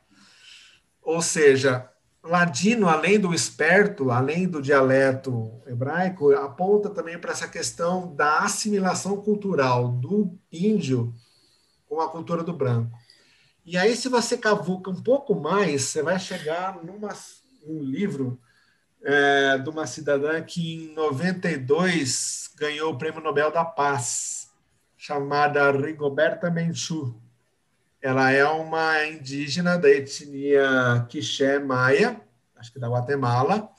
Ou 1.02 1.24
seja, 1.24 1.90
ladino, 2.24 2.88
além 2.88 3.20
do 3.20 3.34
esperto, 3.34 4.12
além 4.12 4.48
do 4.48 4.62
dialeto 4.62 5.60
hebraico, 5.66 6.32
aponta 6.36 6.92
também 6.92 7.18
para 7.18 7.32
essa 7.32 7.48
questão 7.48 8.14
da 8.14 8.42
assimilação 8.42 9.18
cultural 9.18 9.88
do 9.88 10.38
índio 10.52 11.12
com 11.88 12.00
a 12.00 12.08
cultura 12.08 12.44
do 12.44 12.54
branco. 12.54 12.96
E 13.66 13.76
aí, 13.76 13.96
se 13.96 14.08
você 14.08 14.38
cavuca 14.38 14.92
um 14.92 15.02
pouco 15.02 15.34
mais, 15.34 15.82
você 15.82 16.04
vai 16.04 16.20
chegar 16.20 16.84
numa, 16.84 17.10
num 17.66 17.82
livro 17.82 18.40
é, 19.04 19.58
de 19.58 19.70
uma 19.70 19.88
cidadã 19.88 20.42
que 20.42 20.76
em 20.76 20.94
92 20.94 22.52
ganhou 22.58 22.94
o 22.94 22.98
Prêmio 22.98 23.22
Nobel 23.22 23.52
da 23.52 23.66
Paz, 23.66 24.50
chamada 24.98 25.72
Rigoberta 25.72 26.50
Menchú. 26.52 27.20
Ela 28.02 28.32
é 28.32 28.46
uma 28.46 29.06
indígena 29.06 29.78
da 29.78 29.90
etnia 29.90 31.06
Quiché 31.10 31.60
Maia, 31.60 32.22
acho 32.56 32.72
que 32.72 32.80
da 32.80 32.90
Guatemala, 32.90 33.70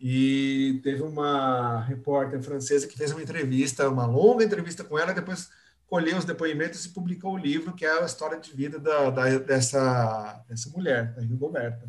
e 0.00 0.80
teve 0.82 1.02
uma 1.02 1.80
repórter 1.82 2.42
francesa 2.42 2.86
que 2.86 2.96
fez 2.96 3.12
uma 3.12 3.22
entrevista, 3.22 3.88
uma 3.88 4.06
longa 4.06 4.44
entrevista 4.44 4.82
com 4.82 4.98
ela, 4.98 5.12
depois 5.12 5.50
colheu 5.86 6.16
os 6.16 6.24
depoimentos 6.24 6.84
e 6.86 6.88
publicou 6.88 7.34
o 7.34 7.38
livro, 7.38 7.74
que 7.74 7.84
é 7.84 8.00
a 8.00 8.06
história 8.06 8.40
de 8.40 8.50
vida 8.52 8.78
da, 8.78 9.10
da, 9.10 9.38
dessa, 9.38 10.42
dessa 10.48 10.70
mulher, 10.70 11.12
da 11.12 11.20
Rigoberta. 11.20 11.86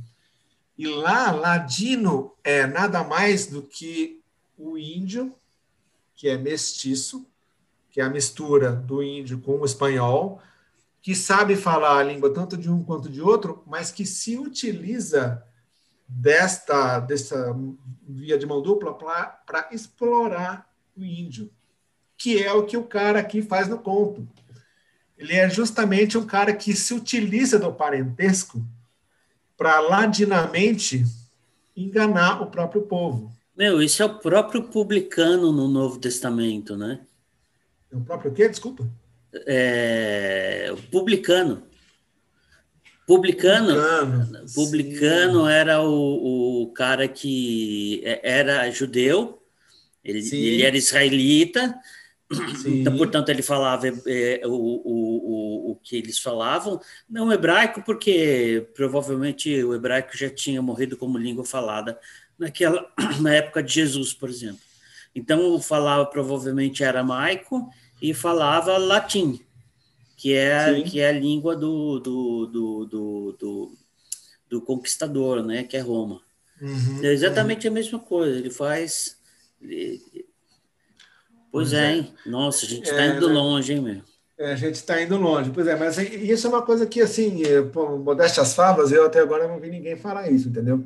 E 0.77 0.87
lá, 0.87 1.31
ladino 1.31 2.33
é 2.43 2.65
nada 2.65 3.03
mais 3.03 3.47
do 3.47 3.61
que 3.61 4.21
o 4.57 4.77
índio, 4.77 5.33
que 6.15 6.27
é 6.27 6.37
mestiço, 6.37 7.27
que 7.91 8.01
é 8.01 8.03
a 8.03 8.09
mistura 8.09 8.71
do 8.71 9.03
índio 9.03 9.39
com 9.39 9.59
o 9.59 9.65
espanhol, 9.65 10.41
que 11.01 11.13
sabe 11.13 11.55
falar 11.55 11.99
a 11.99 12.03
língua 12.03 12.33
tanto 12.33 12.57
de 12.57 12.71
um 12.71 12.83
quanto 12.83 13.09
de 13.09 13.21
outro, 13.21 13.61
mas 13.67 13.91
que 13.91 14.05
se 14.05 14.37
utiliza 14.37 15.43
desta, 16.07 16.99
dessa 16.99 17.55
via 18.07 18.37
de 18.37 18.45
mão 18.45 18.61
dupla 18.61 18.93
para 18.93 19.69
explorar 19.71 20.67
o 20.97 21.03
índio, 21.03 21.51
que 22.17 22.41
é 22.41 22.51
o 22.53 22.65
que 22.65 22.77
o 22.77 22.83
cara 22.83 23.19
aqui 23.19 23.41
faz 23.41 23.67
no 23.67 23.77
conto. 23.77 24.27
Ele 25.17 25.33
é 25.33 25.49
justamente 25.49 26.17
um 26.17 26.25
cara 26.25 26.53
que 26.53 26.73
se 26.73 26.93
utiliza 26.93 27.59
do 27.59 27.71
parentesco 27.71 28.65
para 29.57 29.79
ladinamente 29.79 31.03
enganar 31.75 32.41
o 32.41 32.47
próprio 32.47 32.83
povo. 32.83 33.31
Meu, 33.55 33.81
isso 33.81 34.01
é 34.01 34.05
o 34.05 34.19
próprio 34.19 34.63
publicano 34.63 35.51
no 35.51 35.67
Novo 35.67 35.99
Testamento, 35.99 36.75
né? 36.75 37.01
É 37.91 37.95
o 37.95 38.01
próprio 38.01 38.33
quê? 38.33 38.49
Desculpa. 38.49 38.87
É, 39.45 40.73
publicano. 40.91 41.63
Publicano, 43.05 43.75
publicano, 43.75 44.45
publicano 44.55 45.47
era 45.47 45.81
o, 45.81 46.63
o, 46.63 46.71
cara 46.71 47.05
que 47.05 48.01
é, 48.05 48.21
era 48.23 48.71
judeu, 48.71 49.43
ele, 50.01 50.19
ele 50.19 50.63
era 50.63 50.77
israelita, 50.77 51.77
então, 52.65 52.97
portanto, 52.97 53.29
ele 53.29 53.41
falava 53.41 53.87
é, 53.87 54.41
o, 54.45 54.51
o, 54.51 55.71
o, 55.71 55.75
que 55.83 55.95
eles 55.95 56.19
falavam, 56.19 56.79
não 57.09 57.31
hebraico, 57.31 57.81
porque 57.83 58.67
provavelmente 58.73 59.63
o 59.63 59.73
hebraico 59.73 60.15
já 60.17 60.29
tinha 60.29 60.61
morrido 60.61 60.97
como 60.97 61.17
língua 61.17 61.45
falada 61.45 61.99
naquela, 62.37 62.91
na 63.21 63.33
época 63.33 63.61
de 63.61 63.73
Jesus, 63.73 64.13
por 64.13 64.29
exemplo. 64.29 64.61
Então, 65.15 65.59
falava 65.61 66.05
provavelmente 66.05 66.83
aramaico 66.83 67.69
e 68.01 68.13
falava 68.13 68.77
latim, 68.77 69.39
que 70.17 70.33
é, 70.33 70.81
que 70.81 70.99
é 70.99 71.09
a 71.09 71.11
língua 71.11 71.55
do, 71.55 71.99
do, 71.99 72.45
do, 72.47 72.85
do, 72.85 73.35
do, 73.39 73.77
do 74.49 74.61
conquistador, 74.61 75.43
né, 75.43 75.63
que 75.63 75.77
é 75.77 75.79
Roma. 75.79 76.21
Uhum, 76.61 77.03
é 77.03 77.11
exatamente 77.11 77.67
uhum. 77.67 77.73
a 77.73 77.75
mesma 77.75 77.99
coisa, 77.99 78.37
ele 78.37 78.49
faz... 78.49 79.21
Pois, 81.53 81.71
é, 81.71 81.85
é, 81.85 81.95
hein? 81.95 82.13
Nossa, 82.25 82.65
a 82.65 82.69
gente 82.69 82.89
está 82.89 83.03
é, 83.03 83.15
indo 83.15 83.27
né? 83.27 83.33
longe, 83.33 83.73
hein, 83.73 83.81
meu? 83.81 84.01
É, 84.37 84.53
a 84.53 84.55
gente 84.55 84.75
está 84.75 84.99
indo 84.99 85.15
longe, 85.15 85.51
pois 85.51 85.67
é, 85.67 85.75
mas 85.75 85.97
isso 85.99 86.47
é 86.47 86.49
uma 86.49 86.63
coisa 86.63 86.85
que, 86.85 86.99
assim, 86.99 87.43
é, 87.45 87.61
por 87.61 87.97
modéstas 87.99 88.55
favas, 88.55 88.91
eu 88.91 89.05
até 89.05 89.19
agora 89.19 89.47
não 89.47 89.59
vi 89.59 89.69
ninguém 89.69 89.95
falar 89.95 90.29
isso, 90.29 90.49
entendeu? 90.49 90.83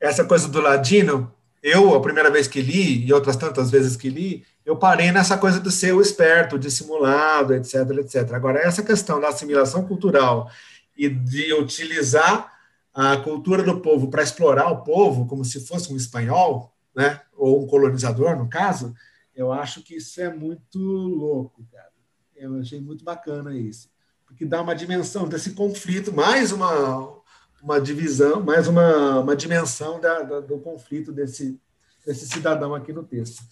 essa 0.00 0.24
coisa 0.24 0.48
do 0.48 0.60
ladino, 0.60 1.32
eu, 1.62 1.94
a 1.94 2.00
primeira 2.00 2.30
vez 2.30 2.46
que 2.46 2.60
li, 2.60 3.04
e 3.04 3.12
outras 3.12 3.36
tantas 3.36 3.70
vezes 3.70 3.96
que 3.96 4.08
li, 4.08 4.44
eu 4.64 4.76
parei 4.76 5.10
nessa 5.10 5.36
coisa 5.36 5.58
do 5.58 5.70
ser 5.70 5.92
o 5.92 6.00
esperto, 6.00 6.58
dissimulado, 6.58 7.54
etc, 7.54 7.74
etc. 7.98 8.32
Agora, 8.32 8.60
essa 8.60 8.82
questão 8.82 9.20
da 9.20 9.28
assimilação 9.28 9.84
cultural 9.84 10.50
e 10.96 11.08
de 11.08 11.52
utilizar 11.54 12.52
a 12.94 13.16
cultura 13.16 13.62
do 13.62 13.80
povo 13.80 14.08
para 14.08 14.22
explorar 14.22 14.70
o 14.70 14.82
povo 14.82 15.26
como 15.26 15.44
se 15.44 15.66
fosse 15.66 15.92
um 15.92 15.96
espanhol, 15.96 16.72
né, 16.94 17.20
ou 17.36 17.62
um 17.62 17.66
colonizador, 17.66 18.36
no 18.36 18.48
caso, 18.48 18.94
eu 19.36 19.52
acho 19.52 19.82
que 19.82 19.96
isso 19.96 20.20
é 20.20 20.32
muito 20.32 20.78
louco, 20.78 21.64
cara. 21.70 21.92
Eu 22.34 22.58
achei 22.58 22.80
muito 22.80 23.04
bacana 23.04 23.54
isso, 23.54 23.88
porque 24.26 24.44
dá 24.44 24.60
uma 24.60 24.74
dimensão 24.74 25.28
desse 25.28 25.50
conflito, 25.52 26.12
mais 26.12 26.52
uma, 26.52 27.20
uma 27.62 27.80
divisão, 27.80 28.42
mais 28.42 28.66
uma, 28.66 29.20
uma 29.20 29.36
dimensão 29.36 30.00
da, 30.00 30.22
da, 30.22 30.40
do 30.40 30.58
conflito 30.58 31.12
desse, 31.12 31.60
desse 32.04 32.26
cidadão 32.26 32.74
aqui 32.74 32.92
no 32.92 33.04
texto. 33.04 33.42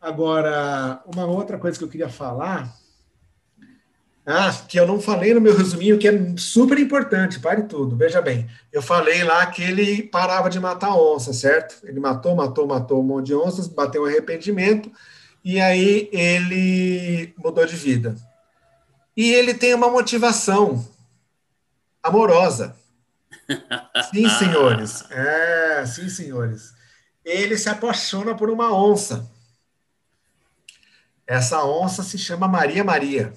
Agora, 0.00 1.02
uma 1.06 1.26
outra 1.26 1.58
coisa 1.58 1.78
que 1.78 1.84
eu 1.84 1.88
queria 1.88 2.08
falar, 2.08 2.74
ah, 4.24 4.52
que 4.68 4.78
eu 4.78 4.86
não 4.86 5.00
falei 5.00 5.32
no 5.32 5.40
meu 5.40 5.56
resuminho, 5.56 5.98
que 5.98 6.08
é 6.08 6.34
super 6.36 6.78
importante, 6.78 7.38
pare 7.38 7.62
tudo, 7.62 7.96
veja 7.96 8.20
bem. 8.20 8.48
Eu 8.72 8.82
falei 8.82 9.22
lá 9.22 9.46
que 9.46 9.62
ele 9.62 10.02
parava 10.02 10.50
de 10.50 10.58
matar 10.58 10.96
onça, 10.96 11.32
certo? 11.32 11.86
Ele 11.86 12.00
matou, 12.00 12.34
matou, 12.34 12.66
matou 12.66 13.00
um 13.00 13.04
monte 13.04 13.26
de 13.26 13.34
onças, 13.34 13.68
bateu 13.68 14.02
um 14.02 14.06
arrependimento, 14.06 14.90
e 15.46 15.60
aí 15.60 16.08
ele 16.10 17.32
mudou 17.38 17.64
de 17.64 17.76
vida. 17.76 18.16
E 19.16 19.32
ele 19.32 19.54
tem 19.54 19.74
uma 19.74 19.88
motivação 19.88 20.84
amorosa. 22.02 22.76
Sim, 24.12 24.26
senhores. 24.40 25.08
É, 25.08 25.86
sim, 25.86 26.08
senhores. 26.08 26.74
Ele 27.24 27.56
se 27.56 27.68
apaixona 27.68 28.34
por 28.34 28.50
uma 28.50 28.76
onça. 28.76 29.30
Essa 31.24 31.64
onça 31.64 32.02
se 32.02 32.18
chama 32.18 32.48
Maria 32.48 32.82
Maria. 32.82 33.32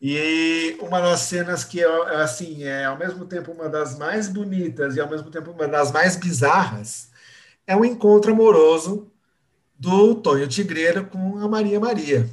E 0.00 0.78
uma 0.80 0.98
das 0.98 1.20
cenas 1.20 1.62
que 1.62 1.82
é 1.82 2.16
assim, 2.22 2.62
é 2.62 2.86
ao 2.86 2.96
mesmo 2.96 3.26
tempo 3.26 3.52
uma 3.52 3.68
das 3.68 3.98
mais 3.98 4.28
bonitas 4.28 4.96
e 4.96 5.00
ao 5.00 5.10
mesmo 5.10 5.30
tempo 5.30 5.50
uma 5.50 5.68
das 5.68 5.92
mais 5.92 6.16
bizarras, 6.16 7.10
é 7.66 7.76
o 7.76 7.84
encontro 7.84 8.32
amoroso 8.32 9.10
do 9.84 10.14
Tonho 10.14 10.48
Tigreira 10.48 11.04
com 11.04 11.38
a 11.38 11.46
Maria 11.46 11.78
Maria. 11.78 12.28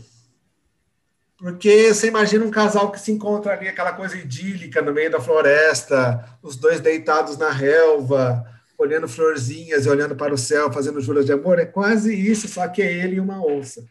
Porque 1.38 1.94
você 1.94 2.08
imagina 2.08 2.46
um 2.46 2.52
casal 2.52 2.92
que 2.92 3.00
se 3.00 3.12
encontra 3.12 3.54
ali, 3.54 3.68
aquela 3.68 3.92
coisa 3.92 4.16
idílica 4.16 4.82
no 4.82 4.94
meio 4.94 5.12
da 5.12 5.20
floresta, 5.20 6.24
os 6.42 6.56
dois 6.56 6.80
deitados 6.80 7.38
na 7.38 7.50
relva, 7.50 8.46
olhando 8.78 9.08
florzinhas 9.08 9.86
e 9.86 9.90
olhando 9.90 10.16
para 10.16 10.34
o 10.34 10.38
céu, 10.38 10.72
fazendo 10.72 11.02
juras 11.02 11.26
de 11.26 11.34
amor. 11.34 11.60
É 11.60 11.66
quase 11.66 12.16
isso, 12.16 12.48
só 12.48 12.68
que 12.68 12.82
é 12.82 12.92
ele 12.92 13.16
e 13.16 13.20
uma 13.20 13.44
onça. 13.46 13.84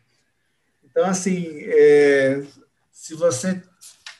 Então, 0.84 1.04
assim, 1.04 1.60
é, 1.64 2.42
se 2.90 3.14
você 3.14 3.60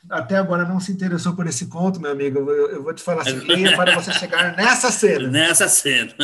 até 0.08 0.36
agora 0.36 0.64
não 0.64 0.80
se 0.80 0.92
interessou 0.92 1.34
por 1.34 1.46
esse 1.46 1.66
conto, 1.66 2.00
meu 2.00 2.10
amigo, 2.10 2.38
eu, 2.38 2.70
eu 2.70 2.82
vou 2.82 2.94
te 2.94 3.02
falar 3.02 3.22
assim, 3.22 3.38
leia 3.46 3.76
para 3.76 3.94
você 3.94 4.12
chegar 4.12 4.56
nessa 4.56 4.90
cena. 4.90 5.28
Nessa 5.28 5.68
cena. 5.68 6.14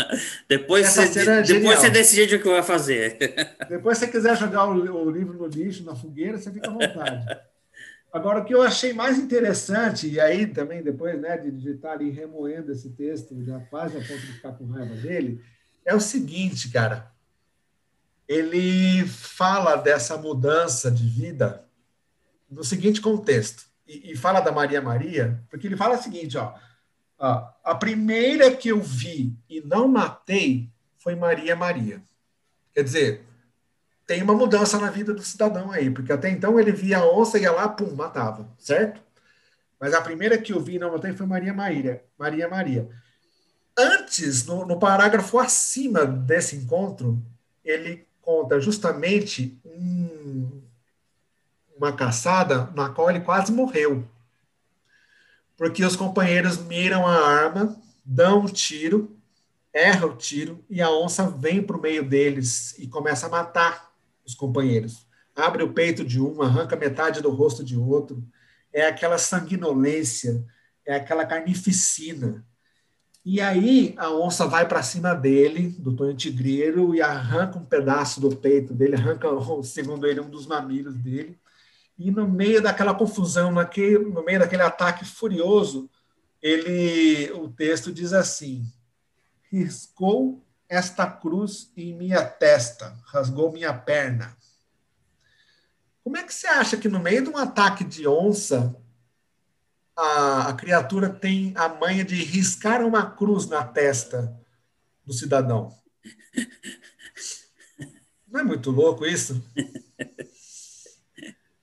Depois, 0.48 0.88
você, 0.88 1.06
cena 1.06 1.36
é 1.36 1.42
depois 1.42 1.78
você 1.78 1.90
decide 1.90 2.36
o 2.36 2.42
que 2.42 2.48
vai 2.48 2.62
fazer. 2.62 3.18
Depois, 3.68 3.98
se 3.98 4.06
você 4.06 4.10
quiser 4.10 4.36
jogar 4.36 4.64
o, 4.64 4.72
o, 4.72 5.10
livro 5.10 5.34
no 5.34 5.46
lixo, 5.46 5.84
na 5.84 5.94
fogueira, 5.94 6.38
você 6.38 6.50
fica 6.50 6.68
à 6.68 6.72
vontade. 6.72 7.38
Agora, 8.12 8.40
o 8.40 8.44
que 8.46 8.54
eu 8.54 8.62
achei 8.62 8.94
mais 8.94 9.18
interessante, 9.18 10.08
e 10.08 10.18
aí 10.18 10.46
também 10.46 10.82
depois 10.82 11.20
né, 11.20 11.36
de, 11.36 11.50
de 11.50 11.72
estar 11.72 11.92
ali 11.92 12.10
remoendo 12.10 12.72
esse 12.72 12.90
texto, 12.90 13.44
já 13.44 13.60
quase 13.60 13.98
a 13.98 14.00
ponto 14.00 14.20
de 14.20 14.32
ficar 14.32 14.52
com 14.52 14.66
raiva 14.66 14.94
dele, 14.94 15.42
é 15.84 15.94
o 15.94 16.00
seguinte, 16.00 16.70
cara. 16.70 17.12
Ele 18.26 19.06
fala 19.06 19.76
dessa 19.76 20.16
mudança 20.16 20.90
de 20.90 21.06
vida 21.06 21.65
no 22.50 22.64
seguinte 22.64 23.00
contexto, 23.00 23.64
e, 23.86 24.12
e, 24.12 24.16
fala 24.16 24.40
da 24.40 24.50
Maria 24.50 24.82
Maria, 24.82 25.42
porque 25.48 25.66
ele 25.66 25.76
fala 25.76 25.96
o 25.96 26.02
seguinte, 26.02 26.36
ó, 26.36 26.54
ó, 27.18 27.48
a 27.62 27.74
primeira 27.74 28.50
que 28.54 28.68
eu 28.68 28.80
vi 28.80 29.36
e 29.48 29.60
não 29.60 29.86
matei 29.86 30.70
foi 30.98 31.14
Maria 31.14 31.54
Maria. 31.54 32.02
Quer 32.74 32.82
dizer, 32.82 33.26
tem 34.06 34.22
uma 34.22 34.34
mudança 34.34 34.78
na 34.78 34.90
vida 34.90 35.14
do 35.14 35.22
cidadão 35.22 35.70
aí, 35.70 35.90
porque 35.90 36.12
até 36.12 36.28
então 36.30 36.58
ele 36.58 36.72
via 36.72 36.98
a 36.98 37.08
onça, 37.08 37.38
ia 37.38 37.52
lá, 37.52 37.68
pum, 37.68 37.94
matava, 37.94 38.48
certo? 38.58 39.00
Mas 39.78 39.94
a 39.94 40.00
primeira 40.00 40.38
que 40.38 40.52
eu 40.52 40.60
vi 40.60 40.76
e 40.76 40.78
não 40.78 40.92
matei 40.92 41.12
foi 41.12 41.26
Maria 41.26 41.52
Maria. 41.52 42.02
Maria 42.18 42.48
Maria. 42.48 42.88
Antes, 43.76 44.46
no, 44.46 44.64
no 44.64 44.78
parágrafo 44.78 45.38
acima 45.38 46.06
desse 46.06 46.56
encontro, 46.56 47.22
ele 47.64 48.06
conta 48.22 48.58
justamente 48.58 49.60
um, 49.64 50.45
uma 51.76 51.92
caçada 51.92 52.70
na 52.74 52.88
qual 52.88 53.10
ele 53.10 53.20
quase 53.20 53.52
morreu. 53.52 54.04
Porque 55.56 55.84
os 55.84 55.96
companheiros 55.96 56.58
miram 56.58 57.06
a 57.06 57.14
arma, 57.14 57.76
dão 58.04 58.40
um 58.40 58.46
tiro, 58.46 59.16
erra 59.72 60.06
o 60.06 60.16
tiro 60.16 60.64
e 60.68 60.80
a 60.80 60.90
onça 60.90 61.28
vem 61.30 61.62
para 61.62 61.76
o 61.76 61.80
meio 61.80 62.06
deles 62.06 62.74
e 62.78 62.86
começa 62.86 63.26
a 63.26 63.30
matar 63.30 63.92
os 64.24 64.34
companheiros. 64.34 65.06
Abre 65.34 65.62
o 65.62 65.72
peito 65.72 66.04
de 66.04 66.20
um, 66.20 66.42
arranca 66.42 66.76
metade 66.76 67.20
do 67.20 67.30
rosto 67.30 67.62
de 67.62 67.76
outro. 67.76 68.22
É 68.72 68.86
aquela 68.86 69.18
sanguinolência, 69.18 70.44
é 70.84 70.96
aquela 70.96 71.26
carnificina. 71.26 72.44
E 73.24 73.40
aí 73.40 73.94
a 73.98 74.10
onça 74.10 74.46
vai 74.46 74.66
para 74.68 74.82
cima 74.82 75.14
dele, 75.14 75.74
do 75.78 75.94
Tonho 75.94 76.14
Tigreiro, 76.14 76.94
e 76.94 77.02
arranca 77.02 77.58
um 77.58 77.64
pedaço 77.64 78.20
do 78.20 78.34
peito 78.34 78.72
dele, 78.72 78.94
arranca, 78.94 79.28
segundo 79.64 80.06
ele, 80.06 80.20
um 80.20 80.30
dos 80.30 80.46
mamilos 80.46 80.94
dele 80.94 81.38
e 81.98 82.10
no 82.10 82.28
meio 82.28 82.62
daquela 82.62 82.94
confusão, 82.94 83.50
naquele, 83.50 83.98
no 83.98 84.22
meio 84.22 84.40
daquele 84.40 84.62
ataque 84.62 85.04
furioso, 85.04 85.90
ele, 86.42 87.30
o 87.32 87.48
texto 87.48 87.92
diz 87.92 88.12
assim: 88.12 88.70
riscou 89.50 90.44
esta 90.68 91.10
cruz 91.10 91.72
em 91.76 91.94
minha 91.94 92.22
testa, 92.24 92.98
rasgou 93.06 93.52
minha 93.52 93.72
perna. 93.72 94.36
Como 96.04 96.16
é 96.16 96.22
que 96.22 96.34
você 96.34 96.46
acha 96.46 96.76
que 96.76 96.88
no 96.88 97.00
meio 97.00 97.24
de 97.24 97.30
um 97.30 97.36
ataque 97.36 97.82
de 97.82 98.06
onça, 98.06 98.76
a, 99.96 100.50
a 100.50 100.54
criatura 100.54 101.08
tem 101.08 101.52
a 101.56 101.68
manha 101.68 102.04
de 102.04 102.14
riscar 102.16 102.84
uma 102.84 103.10
cruz 103.10 103.46
na 103.46 103.64
testa 103.64 104.38
do 105.04 105.12
cidadão? 105.12 105.74
Não 108.28 108.40
é 108.40 108.44
muito 108.44 108.70
louco 108.70 109.06
isso? 109.06 109.42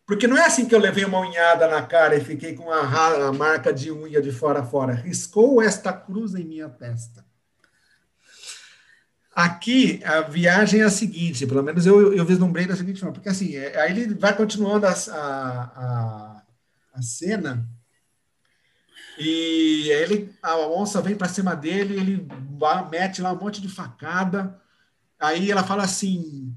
Porque 0.05 0.27
não 0.27 0.37
é 0.37 0.45
assim 0.45 0.67
que 0.67 0.75
eu 0.75 0.79
levei 0.79 1.05
uma 1.05 1.19
unhada 1.19 1.67
na 1.67 1.81
cara 1.81 2.15
e 2.15 2.23
fiquei 2.23 2.55
com 2.55 2.69
a, 2.69 3.27
a 3.27 3.31
marca 3.31 3.73
de 3.73 3.91
unha 3.91 4.21
de 4.21 4.31
fora 4.31 4.59
a 4.59 4.65
fora. 4.65 4.93
Riscou 4.93 5.61
esta 5.61 5.93
cruz 5.93 6.35
em 6.35 6.43
minha 6.43 6.67
testa. 6.67 7.25
Aqui, 9.35 9.99
a 10.03 10.21
viagem 10.21 10.81
é 10.81 10.83
a 10.83 10.91
seguinte, 10.91 11.47
pelo 11.47 11.63
menos 11.63 11.87
eu, 11.87 12.13
eu 12.13 12.23
vislumbrei 12.23 12.67
da 12.67 12.75
seguinte 12.75 12.99
forma, 12.99 13.13
porque 13.13 13.29
assim, 13.29 13.55
é, 13.55 13.81
aí 13.81 13.91
ele 13.91 14.13
vai 14.13 14.35
continuando 14.35 14.85
a, 14.85 14.91
a, 14.91 16.43
a 16.93 17.01
cena 17.01 17.67
e 19.17 19.89
ele, 19.89 20.31
a 20.41 20.57
onça 20.57 21.01
vem 21.01 21.15
para 21.15 21.27
cima 21.27 21.55
dele, 21.55 21.95
ele 21.95 22.27
mete 22.91 23.23
lá 23.23 23.31
um 23.31 23.39
monte 23.39 23.59
de 23.59 23.67
facada, 23.67 24.61
aí 25.19 25.49
ela 25.49 25.63
fala 25.63 25.83
assim, 25.83 26.55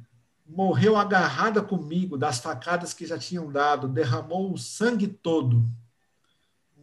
morreu 0.48 0.96
agarrada 0.96 1.62
comigo 1.62 2.16
das 2.16 2.38
facadas 2.38 2.92
que 2.94 3.06
já 3.06 3.18
tinham 3.18 3.50
dado, 3.50 3.88
derramou 3.88 4.52
o 4.52 4.58
sangue 4.58 5.06
todo. 5.08 5.64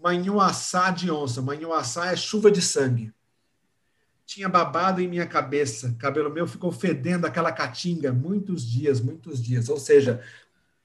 Manhuaçá 0.02 0.91
de 0.91 1.10
onça, 1.10 1.41
manhuaçá 1.41 2.12
é 2.12 2.15
chuva 2.15 2.52
de 2.52 2.62
sangue 2.62 3.13
tinha 4.26 4.49
babado 4.49 5.02
em 5.02 5.08
minha 5.08 5.28
cabeça, 5.28 5.95
cabelo 5.99 6.30
meu 6.30 6.47
ficou 6.47 6.71
fedendo 6.71 7.26
aquela 7.26 7.52
caatinga 7.52 8.12
muitos 8.12 8.65
dias, 8.65 8.99
muitos 8.99 9.41
dias. 9.41 9.69
Ou 9.69 9.80
seja, 9.80 10.23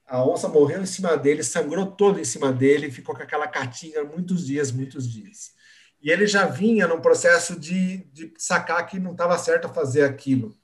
a 0.05 0.23
onça 0.23 0.47
morreu 0.47 0.81
em 0.81 0.85
cima 0.85 1.17
dele, 1.17 1.43
sangrou 1.43 1.87
todo 1.87 2.19
em 2.19 2.25
cima 2.25 2.51
dele, 2.51 2.91
ficou 2.91 3.15
com 3.15 3.23
aquela 3.23 3.47
caatinga 3.47 4.03
muitos 4.03 4.45
dias, 4.45 4.71
muitos 4.71 5.11
dias. 5.11 5.51
E 6.01 6.11
ele 6.11 6.27
já 6.27 6.45
vinha 6.45 6.87
num 6.87 7.01
processo 7.01 7.59
de, 7.59 7.97
de 8.13 8.33
sacar 8.37 8.85
que 8.85 8.99
não 8.99 9.11
estava 9.11 9.37
certo 9.37 9.67
fazer 9.69 10.03
aquilo, 10.03 10.55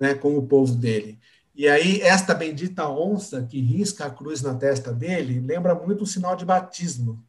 né, 0.00 0.14
com 0.14 0.36
o 0.36 0.46
povo 0.46 0.74
dele. 0.74 1.18
E 1.54 1.68
aí, 1.68 2.00
esta 2.00 2.34
bendita 2.34 2.88
onça 2.88 3.42
que 3.42 3.60
risca 3.60 4.06
a 4.06 4.10
cruz 4.10 4.40
na 4.40 4.54
testa 4.54 4.92
dele 4.92 5.40
lembra 5.40 5.74
muito 5.74 6.04
o 6.04 6.06
sinal 6.06 6.34
de 6.34 6.44
batismo, 6.44 7.22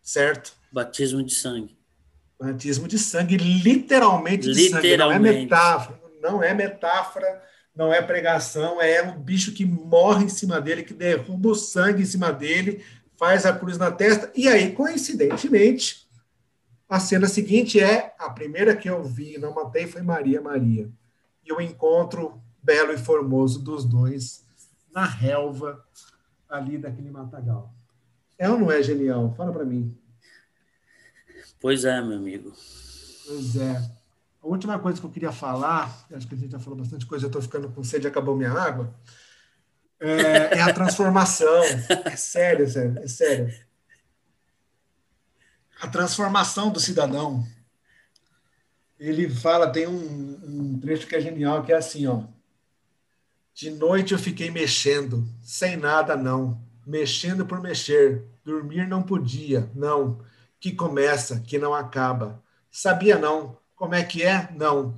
certo? 0.00 0.54
Batismo 0.70 1.22
de 1.24 1.34
sangue. 1.34 1.76
Batismo 2.38 2.86
de 2.86 2.98
sangue, 2.98 3.36
literalmente 3.36 4.48
de 4.48 4.54
literalmente. 4.54 4.78
sangue, 4.80 4.96
não 4.96 5.12
é 5.12 5.18
metáfora, 5.18 6.00
não 6.22 6.42
é 6.42 6.54
metáfora, 6.54 7.42
não 7.74 7.92
é 7.92 8.00
pregação, 8.00 8.80
é 8.80 9.02
um 9.02 9.18
bicho 9.18 9.52
que 9.52 9.64
morre 9.64 10.26
em 10.26 10.28
cima 10.28 10.60
dele, 10.60 10.84
que 10.84 10.94
derruba 10.94 11.48
o 11.48 11.54
sangue 11.54 12.02
em 12.02 12.06
cima 12.06 12.32
dele, 12.32 12.84
faz 13.16 13.44
a 13.44 13.52
cruz 13.52 13.76
na 13.76 13.90
testa, 13.90 14.30
e 14.36 14.46
aí, 14.46 14.72
coincidentemente, 14.72 16.06
a 16.88 17.00
cena 17.00 17.26
seguinte 17.26 17.80
é 17.80 18.14
a 18.18 18.30
primeira 18.30 18.76
que 18.76 18.88
eu 18.88 19.02
vi, 19.02 19.38
não 19.38 19.54
matei, 19.54 19.86
foi 19.86 20.02
Maria 20.02 20.40
Maria. 20.40 20.88
E 21.44 21.52
o 21.52 21.60
encontro 21.60 22.40
belo 22.62 22.92
e 22.92 22.98
formoso 22.98 23.62
dos 23.62 23.84
dois 23.84 24.44
na 24.92 25.04
relva 25.04 25.84
ali 26.48 26.78
daquele 26.78 27.10
matagal. 27.10 27.74
É 28.38 28.48
ou 28.48 28.58
não 28.58 28.70
é 28.70 28.82
genial? 28.82 29.34
Fala 29.36 29.52
para 29.52 29.64
mim. 29.64 29.96
Pois 31.60 31.84
é, 31.84 32.00
meu 32.00 32.18
amigo. 32.18 32.52
Pois 33.26 33.56
é. 33.56 33.76
A 34.42 34.46
última 34.46 34.78
coisa 34.78 35.00
que 35.00 35.06
eu 35.06 35.10
queria 35.10 35.32
falar, 35.32 36.06
acho 36.12 36.28
que 36.28 36.34
a 36.34 36.38
gente 36.38 36.52
já 36.52 36.58
falou 36.58 36.78
bastante 36.78 37.06
coisa, 37.06 37.24
eu 37.24 37.28
estou 37.28 37.40
ficando 37.40 37.70
com 37.70 37.82
sede, 37.82 38.06
acabou 38.06 38.36
minha 38.36 38.52
água, 38.52 38.94
é, 39.98 40.58
é 40.58 40.60
a 40.60 40.72
transformação. 40.72 41.62
É 42.04 42.16
sério, 42.16 42.68
sério, 42.68 42.98
é 42.98 43.08
sério. 43.08 43.54
A 45.80 45.88
transformação 45.88 46.70
do 46.70 46.78
cidadão. 46.78 47.46
Ele 48.98 49.28
fala, 49.28 49.70
tem 49.70 49.86
um, 49.86 50.40
um 50.44 50.78
trecho 50.80 51.06
que 51.06 51.16
é 51.16 51.20
genial, 51.20 51.62
que 51.62 51.72
é 51.72 51.76
assim, 51.76 52.06
ó. 52.06 52.22
De 53.52 53.70
noite 53.70 54.12
eu 54.12 54.18
fiquei 54.18 54.50
mexendo, 54.50 55.24
sem 55.42 55.76
nada 55.76 56.16
não, 56.16 56.60
mexendo 56.86 57.46
por 57.46 57.60
mexer, 57.60 58.24
dormir 58.44 58.88
não 58.88 59.02
podia, 59.02 59.70
não 59.74 60.18
que 60.64 60.72
começa, 60.72 61.40
que 61.40 61.58
não 61.58 61.74
acaba. 61.74 62.42
Sabia 62.70 63.18
não? 63.18 63.58
Como 63.76 63.94
é 63.94 64.02
que 64.02 64.22
é? 64.22 64.48
Não. 64.56 64.96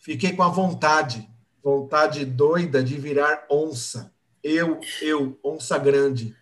Fiquei 0.00 0.32
com 0.32 0.42
a 0.42 0.48
vontade, 0.48 1.28
vontade 1.62 2.24
doida 2.24 2.82
de 2.82 2.96
virar 2.96 3.44
onça. 3.50 4.10
Eu, 4.42 4.80
eu, 5.02 5.38
onça 5.44 5.76
grande. 5.76 6.34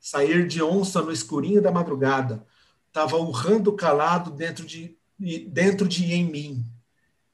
Sair 0.00 0.44
de 0.48 0.60
onça 0.60 1.00
no 1.00 1.12
escurinho 1.12 1.62
da 1.62 1.70
madrugada. 1.70 2.44
Tava 2.92 3.16
urrando 3.16 3.72
calado 3.74 4.32
dentro 4.32 4.66
de, 4.66 4.95
dentro 5.18 5.88
de 5.88 6.12
em 6.12 6.24
mim. 6.24 6.64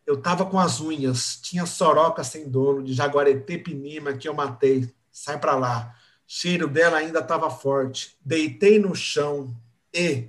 Eu 0.07 0.21
tava 0.21 0.47
com 0.47 0.59
as 0.59 0.81
unhas, 0.81 1.37
tinha 1.37 1.65
soroca 1.67 2.25
sem 2.25 2.49
dono, 2.49 2.83
de 2.83 2.93
jaguareté 2.93 3.59
pinima 3.59 4.15
que 4.15 4.29
eu 4.29 4.35
matei. 4.35 4.93
Sai 5.11 5.39
para 5.39 5.55
lá. 5.55 5.95
Cheiro 6.27 6.67
dela 6.67 6.99
ainda 6.99 7.21
estava 7.21 7.51
forte. 7.51 8.17
Deitei 8.25 8.79
no 8.79 8.95
chão 8.95 9.55
e, 9.95 10.29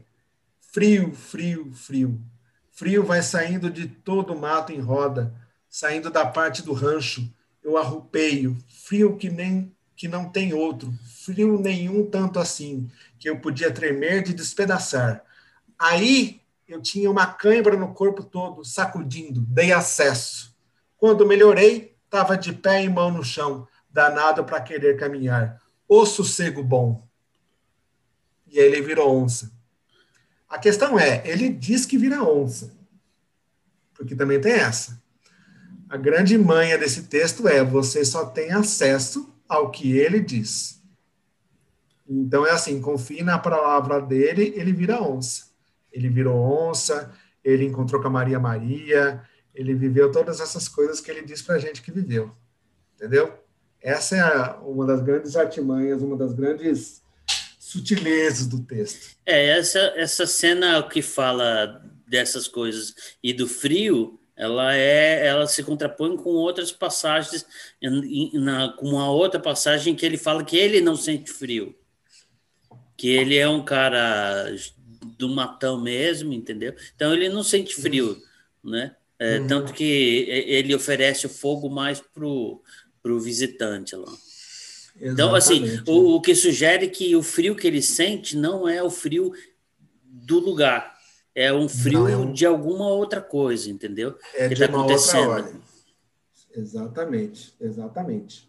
Frio, 0.74 1.14
frio, 1.14 1.72
frio. 1.72 2.20
Frio 2.72 3.04
vai 3.04 3.22
saindo 3.22 3.70
de 3.70 3.88
todo 3.88 4.34
o 4.34 4.40
mato 4.40 4.72
em 4.72 4.80
roda, 4.80 5.32
saindo 5.70 6.10
da 6.10 6.26
parte 6.26 6.64
do 6.64 6.74
rancho. 6.74 7.32
Eu 7.64 7.78
arrupeio, 7.78 8.58
frio 8.68 9.16
que 9.16 9.30
nem 9.30 9.72
que 9.96 10.08
não 10.08 10.28
tem 10.30 10.52
outro, 10.52 10.92
frio 11.24 11.60
nenhum 11.60 12.10
tanto 12.10 12.40
assim, 12.40 12.90
que 13.20 13.30
eu 13.30 13.40
podia 13.40 13.72
tremer 13.72 14.24
de 14.24 14.34
despedaçar. 14.34 15.24
Aí 15.78 16.42
eu 16.74 16.82
tinha 16.82 17.10
uma 17.10 17.28
cãibra 17.28 17.78
no 17.78 17.94
corpo 17.94 18.24
todo, 18.24 18.66
sacudindo, 18.66 19.42
dei 19.42 19.72
acesso. 19.72 20.56
Quando 20.98 21.26
melhorei, 21.26 21.96
estava 22.04 22.36
de 22.36 22.52
pé 22.52 22.84
e 22.84 22.90
mão 22.90 23.12
no 23.12 23.24
chão, 23.24 23.68
danado 23.92 24.44
para 24.44 24.60
querer 24.60 24.98
caminhar. 24.98 25.62
O 25.88 26.04
sossego 26.04 26.64
bom. 26.64 27.08
E 28.48 28.60
aí 28.60 28.66
ele 28.66 28.82
virou 28.82 29.16
onça. 29.16 29.52
A 30.50 30.58
questão 30.58 31.00
é, 31.00 31.22
ele 31.26 31.50
diz 31.50 31.86
que 31.86 31.98
vira 31.98 32.24
onça, 32.24 32.72
porque 33.94 34.16
também 34.16 34.42
tem 34.42 34.54
essa. 34.54 35.02
A 35.88 35.98
grande 35.98 36.38
manha 36.38 36.78
desse 36.78 37.04
texto 37.04 37.48
é 37.48 37.64
você 37.64 38.04
só 38.04 38.26
tem 38.26 38.52
acesso 38.52 39.32
ao 39.48 39.70
que 39.70 39.96
ele 39.96 40.20
diz. 40.20 40.82
Então 42.08 42.46
é 42.46 42.52
assim, 42.52 42.82
confie 42.82 43.22
na 43.22 43.38
palavra 43.38 44.02
dele, 44.02 44.54
ele 44.56 44.74
vira 44.74 45.02
onça. 45.02 45.53
Ele 45.94 46.10
virou 46.10 46.36
onça, 46.36 47.14
ele 47.44 47.64
encontrou 47.64 48.02
com 48.02 48.08
a 48.08 48.12
Maria 48.12 48.40
Maria, 48.40 49.22
ele 49.54 49.76
viveu 49.76 50.12
todas 50.12 50.40
essas 50.40 50.68
coisas 50.68 51.00
que 51.00 51.12
ele 51.12 51.22
diz 51.22 51.42
para 51.42 51.56
a 51.56 51.60
gente 51.60 51.82
que 51.82 51.92
viveu. 51.92 52.36
Entendeu? 52.96 53.40
Essa 53.82 54.16
é 54.18 54.66
uma 54.66 54.86
das 54.86 55.02
grandes 55.02 55.36
artimanhas, 55.36 56.02
uma 56.02 56.18
das 56.18 56.34
grandes 56.34 57.04
sutilezas 57.60 58.48
do 58.48 58.62
texto. 58.64 59.16
É, 59.26 59.58
essa, 59.58 59.80
essa 59.96 60.26
cena 60.26 60.82
que 60.84 61.02
fala 61.02 61.82
dessas 62.08 62.48
coisas 62.48 62.94
e 63.22 63.34
do 63.34 63.48
frio, 63.48 64.20
ela 64.36 64.76
é 64.76 65.28
ela 65.28 65.48
se 65.48 65.62
contrapõe 65.64 66.18
com 66.18 66.30
outras 66.32 66.72
passagens 66.72 67.46
na, 68.34 68.74
com 68.74 68.90
uma 68.90 69.12
outra 69.12 69.40
passagem 69.40 69.96
que 69.96 70.06
ele 70.06 70.18
fala 70.18 70.44
que 70.44 70.58
ele 70.58 70.82
não 70.82 70.96
sente 70.96 71.32
frio 71.32 71.76
que 72.98 73.10
ele 73.10 73.38
é 73.38 73.48
um 73.48 73.64
cara 73.64 74.46
do 75.04 75.30
matão 75.30 75.80
mesmo 75.80 76.34
entendeu 76.34 76.74
então 76.96 77.14
ele 77.14 77.30
não 77.30 77.44
sente 77.44 77.76
frio 77.76 78.22
né 78.64 78.96
é, 79.20 79.40
uhum. 79.40 79.48
tanto 79.48 79.74
que 79.74 80.26
ele 80.30 80.74
oferece 80.76 81.26
o 81.26 81.30
fogo 81.30 81.70
mais 81.70 82.02
pro 82.02 82.62
pro 83.02 83.20
visitante 83.20 83.96
lá 83.96 84.12
então, 85.02 85.34
assim, 85.34 85.64
o, 85.88 86.16
o, 86.16 86.22
que 86.22 86.36
sugere 86.36 86.88
que 86.88 87.16
o 87.16 87.24
frio 87.24 87.56
que 87.56 87.68
ele 87.68 87.82
sente 87.82 88.38
não 88.38 88.68
é 88.68 88.82
o 88.84 88.90
frio 88.90 89.34
do 90.04 90.40
lugar, 90.40 90.94
é 91.36 91.52
um 91.52 91.68
frio 91.68 92.08
é 92.08 92.16
um... 92.16 92.32
de 92.32 92.46
alguma 92.46 92.88
outra 92.88 93.20
coisa, 93.20 93.70
entendeu? 93.70 94.16
É 94.36 94.48
que 94.48 94.56
de 94.56 94.68
tá 94.68 94.72
uma 94.72 94.84
acontecendo. 94.84 95.30
outra 95.30 95.44
ordem. 95.44 95.62
Exatamente, 96.56 97.54
exatamente. 97.60 98.48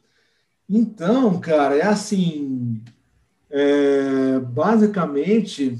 Então, 0.69 1.41
cara, 1.41 1.77
é 1.77 1.83
assim, 1.83 2.83
é, 3.51 4.39
basicamente, 4.39 5.79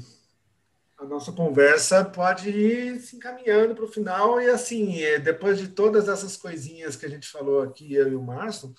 a 1.05 1.09
nossa 1.09 1.31
conversa 1.31 2.03
pode 2.03 2.49
ir 2.49 2.99
se 2.99 3.15
encaminhando 3.15 3.75
para 3.75 3.85
o 3.85 3.91
final 3.91 4.41
e 4.41 4.49
assim, 4.49 5.01
é, 5.01 5.19
depois 5.19 5.57
de 5.57 5.67
todas 5.67 6.07
essas 6.09 6.35
coisinhas 6.35 6.95
que 6.95 7.05
a 7.05 7.09
gente 7.09 7.27
falou 7.27 7.61
aqui, 7.61 7.93
eu 7.93 8.11
e 8.11 8.15
o 8.15 8.21
Márcio, 8.21 8.73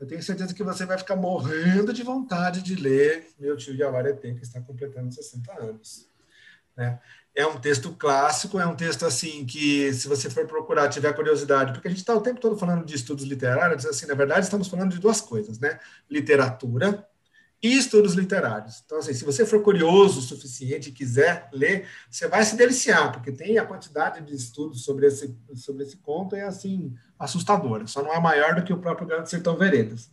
eu 0.00 0.06
tenho 0.06 0.22
certeza 0.22 0.54
que 0.54 0.62
você 0.62 0.84
vai 0.84 0.98
ficar 0.98 1.16
morrendo 1.16 1.92
de 1.92 2.02
vontade 2.02 2.62
de 2.62 2.74
ler 2.74 3.28
Meu 3.38 3.56
Tio 3.56 3.74
Yavarete, 3.74 4.34
que 4.34 4.42
está 4.42 4.60
completando 4.60 5.12
60 5.12 5.52
anos. 5.60 6.08
Né? 6.76 6.98
é 7.36 7.46
um 7.46 7.60
texto 7.60 7.92
clássico, 7.92 8.58
é 8.58 8.66
um 8.66 8.74
texto 8.74 9.04
assim 9.04 9.44
que, 9.44 9.92
se 9.92 10.08
você 10.08 10.30
for 10.30 10.46
procurar, 10.46 10.88
tiver 10.88 11.12
curiosidade, 11.12 11.72
porque 11.72 11.86
a 11.86 11.90
gente 11.90 12.00
está 12.00 12.14
o 12.14 12.20
tempo 12.20 12.40
todo 12.40 12.56
falando 12.56 12.84
de 12.84 12.94
estudos 12.94 13.24
literários, 13.26 13.84
assim, 13.84 14.06
na 14.06 14.14
verdade, 14.14 14.46
estamos 14.46 14.68
falando 14.68 14.92
de 14.92 14.98
duas 14.98 15.20
coisas, 15.20 15.58
né? 15.60 15.78
Literatura 16.10 17.06
e 17.66 17.76
estudos 17.76 18.14
literários. 18.14 18.82
Então, 18.84 18.98
assim, 18.98 19.12
se 19.12 19.24
você 19.24 19.44
for 19.44 19.60
curioso 19.60 20.20
o 20.20 20.22
suficiente 20.22 20.90
e 20.90 20.92
quiser 20.92 21.48
ler, 21.52 21.88
você 22.08 22.28
vai 22.28 22.44
se 22.44 22.56
deliciar, 22.56 23.10
porque 23.10 23.32
tem 23.32 23.58
a 23.58 23.66
quantidade 23.66 24.20
de 24.24 24.34
estudos 24.34 24.84
sobre 24.84 25.06
esse, 25.06 25.36
sobre 25.56 25.82
esse 25.82 25.96
conto 25.96 26.36
é, 26.36 26.42
assim, 26.42 26.94
assustadora. 27.18 27.86
Só 27.86 28.02
não 28.02 28.14
é 28.14 28.20
maior 28.20 28.54
do 28.54 28.62
que 28.62 28.72
o 28.72 28.78
próprio 28.78 29.08
Grande 29.08 29.28
Sertão 29.28 29.56
Veredas. 29.56 30.08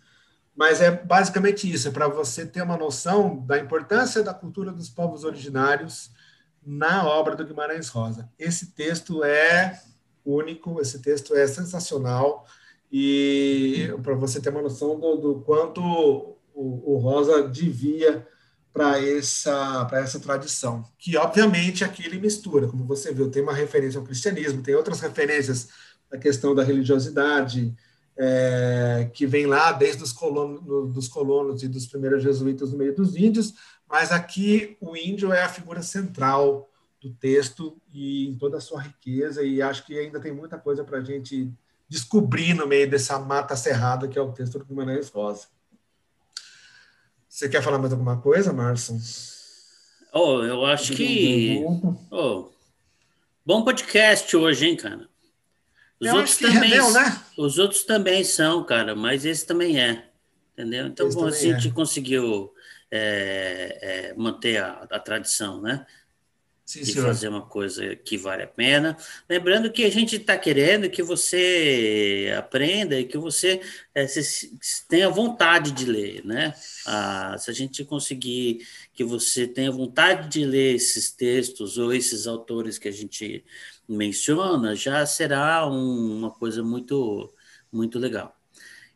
Mas 0.55 0.81
é 0.81 0.89
basicamente 0.91 1.71
isso, 1.71 1.87
é 1.87 1.91
para 1.91 2.07
você 2.07 2.45
ter 2.45 2.61
uma 2.63 2.77
noção 2.77 3.43
da 3.45 3.59
importância 3.59 4.23
da 4.23 4.33
cultura 4.33 4.71
dos 4.71 4.89
povos 4.89 5.23
originários 5.23 6.11
na 6.65 7.07
obra 7.07 7.35
do 7.35 7.45
Guimarães 7.45 7.89
Rosa. 7.89 8.29
Esse 8.37 8.67
texto 8.71 9.23
é 9.23 9.79
único, 10.25 10.79
esse 10.79 10.99
texto 10.99 11.35
é 11.35 11.45
sensacional, 11.45 12.45
e 12.91 13.89
para 14.03 14.13
você 14.13 14.39
ter 14.39 14.49
uma 14.49 14.61
noção 14.61 14.99
do, 14.99 15.15
do 15.17 15.41
quanto 15.41 16.32
o, 16.53 16.93
o, 16.93 16.97
Rosa 16.97 17.47
devia 17.47 18.25
para 18.71 18.99
essa, 19.01 19.87
essa 19.93 20.19
tradição, 20.19 20.83
que 20.97 21.15
obviamente 21.15 21.83
aqui 21.83 22.05
ele 22.05 22.19
mistura, 22.19 22.67
como 22.67 22.85
você 22.85 23.13
viu, 23.13 23.29
tem 23.29 23.43
uma 23.43 23.53
referência 23.53 23.99
ao 23.99 24.05
cristianismo, 24.05 24.63
tem 24.63 24.73
outras 24.73 24.99
referências 24.99 25.69
à 26.11 26.17
questão 26.17 26.55
da 26.55 26.63
religiosidade, 26.63 27.75
é, 28.17 29.09
que 29.13 29.25
vem 29.25 29.45
lá 29.45 29.71
desde 29.71 30.03
os 30.03 30.11
colonos, 30.11 30.93
dos 30.93 31.07
colonos 31.07 31.63
e 31.63 31.67
dos 31.67 31.85
primeiros 31.85 32.23
jesuítas 32.23 32.71
no 32.71 32.77
meio 32.77 32.95
dos 32.95 33.15
índios, 33.15 33.53
mas 33.89 34.11
aqui 34.11 34.77
o 34.81 34.95
índio 34.95 35.31
é 35.31 35.43
a 35.43 35.49
figura 35.49 35.81
central 35.81 36.69
do 37.01 37.13
texto 37.13 37.77
e 37.91 38.29
em 38.29 38.37
toda 38.37 38.57
a 38.57 38.61
sua 38.61 38.81
riqueza, 38.81 39.43
e 39.43 39.61
acho 39.61 39.85
que 39.85 39.99
ainda 39.99 40.19
tem 40.19 40.31
muita 40.31 40.57
coisa 40.57 40.83
para 40.83 40.99
a 40.99 41.03
gente 41.03 41.51
descobrir 41.87 42.53
no 42.53 42.65
meio 42.65 42.89
dessa 42.89 43.19
mata 43.19 43.55
cerrada 43.55 44.07
que 44.07 44.17
é 44.17 44.21
o 44.21 44.31
texto 44.31 44.57
do 44.57 44.65
Guimarães 44.65 45.09
Rosa. 45.09 45.47
Você 47.33 47.49
quer 47.49 47.63
falar 47.63 47.79
mais 47.79 47.91
alguma 47.91 48.21
coisa, 48.21 48.53
Marson? 48.53 48.99
Oh, 50.13 50.43
eu 50.43 50.63
acho 50.67 50.93
que. 50.93 51.59
Oh, 52.11 52.51
bom 53.43 53.63
podcast 53.63 54.37
hoje, 54.37 54.67
hein, 54.67 54.77
cara? 54.77 55.09
Os 55.99 56.07
eu 56.07 56.15
outros 56.17 56.37
também, 56.37 56.69
rendeu, 56.69 56.91
né? 56.91 57.23
Os 57.35 57.57
outros 57.57 57.85
também 57.85 58.23
são, 58.23 58.63
cara, 58.63 58.95
mas 58.95 59.25
esse 59.25 59.47
também 59.47 59.81
é. 59.81 60.11
Entendeu? 60.53 60.85
Então, 60.85 61.09
bom, 61.09 61.25
assim, 61.25 61.49
é. 61.49 61.55
a 61.55 61.59
gente 61.59 61.73
conseguiu 61.73 62.53
é, 62.91 63.79
é, 63.81 64.13
manter 64.13 64.57
a, 64.57 64.87
a, 64.91 64.99
tradição, 64.99 65.59
né? 65.59 65.87
Sim, 66.65 66.81
de 66.81 66.93
senhor. 66.93 67.07
fazer 67.07 67.27
uma 67.27 67.41
coisa 67.41 67.93
que 67.95 68.17
vale 68.17 68.43
a 68.43 68.47
pena. 68.47 68.95
Lembrando 69.29 69.69
que 69.71 69.83
a 69.83 69.91
gente 69.91 70.15
está 70.15 70.37
querendo 70.37 70.89
que 70.89 71.03
você 71.03 72.33
aprenda 72.37 72.97
e 72.97 73.03
que 73.03 73.17
você 73.17 73.59
é, 73.93 74.07
se 74.07 74.57
tenha 74.87 75.09
vontade 75.09 75.71
de 75.71 75.85
ler, 75.85 76.25
né? 76.25 76.53
Ah, 76.85 77.35
se 77.37 77.51
a 77.51 77.53
gente 77.53 77.83
conseguir 77.83 78.65
que 78.93 79.03
você 79.03 79.45
tenha 79.45 79.71
vontade 79.71 80.29
de 80.29 80.45
ler 80.45 80.75
esses 80.75 81.11
textos 81.11 81.77
ou 81.77 81.93
esses 81.93 82.27
autores 82.27 82.77
que 82.77 82.87
a 82.87 82.91
gente 82.91 83.43
menciona, 83.87 84.73
já 84.73 85.05
será 85.05 85.67
um, 85.67 86.17
uma 86.17 86.31
coisa 86.31 86.63
muito, 86.63 87.33
muito 87.71 87.99
legal. 87.99 88.37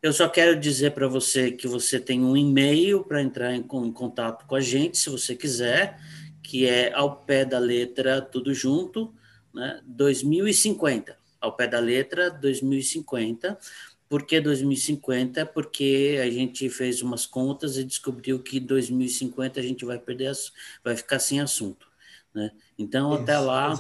Eu 0.02 0.14
só 0.14 0.30
quero 0.30 0.60
dizer 0.60 0.92
para 0.92 1.08
você 1.08 1.52
que 1.52 1.68
você 1.68 2.00
tem 2.00 2.24
um 2.24 2.38
e-mail 2.38 3.04
para 3.04 3.22
entrar 3.22 3.54
em, 3.54 3.60
em, 3.60 3.92
contato 3.92 4.46
com 4.46 4.56
a 4.56 4.62
gente, 4.62 4.98
se 4.98 5.10
você 5.10 5.36
quiser, 5.36 6.00
que 6.48 6.66
é 6.66 6.94
ao 6.94 7.18
pé 7.18 7.44
da 7.44 7.60
letra, 7.60 8.22
tudo 8.22 8.54
junto, 8.54 9.14
né? 9.54 9.82
2050. 9.86 11.18
Ao 11.42 11.54
pé 11.54 11.68
da 11.68 11.78
letra, 11.78 12.32
2050. 12.32 13.60
Por 14.08 14.26
que 14.26 14.40
2050? 14.40 15.46
Porque 15.48 16.18
a 16.24 16.30
gente 16.30 16.70
fez 16.70 17.02
umas 17.02 17.26
contas 17.26 17.76
e 17.76 17.84
descobriu 17.84 18.40
que 18.40 18.62
2050 18.62 19.60
a 19.60 19.64
gente 19.64 19.84
vai 19.84 20.00
perder, 20.00 20.32
vai 20.82 20.96
ficar 20.96 21.20
sem 21.20 21.42
assunto. 21.42 21.86
Né? 22.34 22.50
Então, 22.80 23.14
Isso, 23.14 23.24
até 23.24 23.38
lá, 23.38 23.74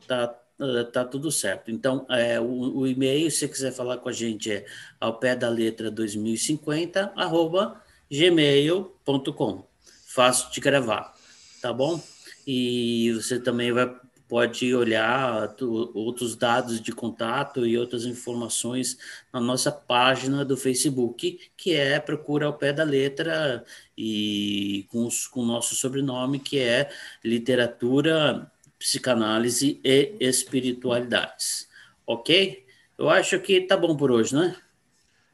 está 0.00 0.34
ah, 0.58 0.84
tá 0.90 1.04
tudo 1.04 1.30
certo. 1.30 1.70
Então, 1.70 2.06
é, 2.08 2.40
o, 2.40 2.78
o, 2.78 2.86
e-mail, 2.86 3.30
se 3.30 3.40
você 3.40 3.48
quiser 3.48 3.72
falar 3.72 3.98
com 3.98 4.08
a 4.08 4.12
gente, 4.12 4.50
é 4.50 4.64
ao 4.98 5.18
pé 5.18 5.36
da 5.36 5.50
letra 5.50 5.90
2050, 5.90 7.12
arroba 7.16 7.82
gmail.com. 8.10 9.66
Fácil 10.06 10.50
de 10.50 10.60
gravar, 10.60 11.14
tá 11.60 11.70
bom? 11.70 12.00
E 12.46 13.12
você 13.14 13.38
também 13.38 13.72
vai, 13.72 13.94
pode 14.28 14.74
olhar 14.74 15.54
outros 15.94 16.36
dados 16.36 16.80
de 16.80 16.92
contato 16.92 17.66
e 17.66 17.78
outras 17.78 18.04
informações 18.04 18.98
na 19.32 19.40
nossa 19.40 19.70
página 19.70 20.44
do 20.44 20.56
Facebook, 20.56 21.38
que 21.56 21.74
é 21.74 21.98
Procura 22.00 22.46
ao 22.46 22.54
Pé 22.54 22.72
da 22.72 22.84
Letra 22.84 23.64
e 23.96 24.86
com, 24.90 25.06
os, 25.06 25.26
com 25.26 25.40
o 25.40 25.46
nosso 25.46 25.74
sobrenome, 25.74 26.38
que 26.38 26.58
é 26.58 26.90
Literatura 27.22 28.50
psicanálise 28.78 29.80
e 29.84 30.14
espiritualidades. 30.20 31.68
Ok? 32.06 32.66
Eu 32.98 33.08
acho 33.08 33.38
que 33.40 33.62
tá 33.62 33.76
bom 33.76 33.96
por 33.96 34.10
hoje, 34.10 34.34
né? 34.34 34.56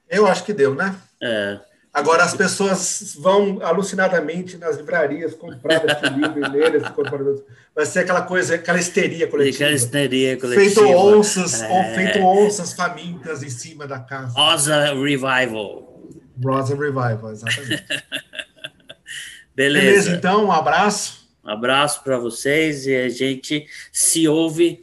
Eu 0.08 0.26
acho 0.26 0.44
que 0.44 0.52
deu, 0.52 0.74
né? 0.74 0.96
É. 1.20 1.60
Agora 1.92 2.22
as 2.22 2.34
pessoas 2.34 3.16
vão 3.18 3.58
alucinadamente 3.62 4.56
nas 4.56 4.76
livrarias 4.76 5.34
comprar 5.34 5.84
esse 5.84 6.14
livro 6.14 6.38
e 6.38 6.48
ler 6.48 6.74
esse 6.76 7.44
Vai 7.74 7.84
ser 7.84 8.00
aquela 8.00 8.22
coisa, 8.22 8.54
aquela 8.54 8.78
histeria 8.78 9.26
coletiva. 9.26 9.64
Aquela 9.64 9.76
histeria 9.76 10.36
coletiva. 10.38 10.64
Feito 10.64 10.88
onças, 10.88 11.62
é. 11.62 11.94
feito 11.94 12.24
onças 12.24 12.72
famintas 12.74 13.42
em 13.42 13.50
cima 13.50 13.88
da 13.88 13.98
casa. 13.98 14.32
Rosa 14.38 14.94
Revival. 14.94 16.00
Rosa 16.42 16.76
Revival, 16.76 17.32
exatamente. 17.32 17.84
Beleza. 19.54 19.84
Beleza, 19.84 20.10
então, 20.12 20.46
um 20.46 20.52
abraço. 20.52 21.28
Um 21.44 21.50
abraço 21.50 22.04
para 22.04 22.18
vocês 22.18 22.86
e 22.86 22.94
a 22.94 23.08
gente 23.08 23.66
se 23.92 24.28
ouve 24.28 24.80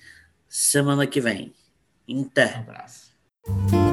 semana 0.49 1.07
que 1.07 1.21
vem. 1.21 1.53
Até. 2.09 2.57
Um 2.57 2.59
abraço. 2.59 3.86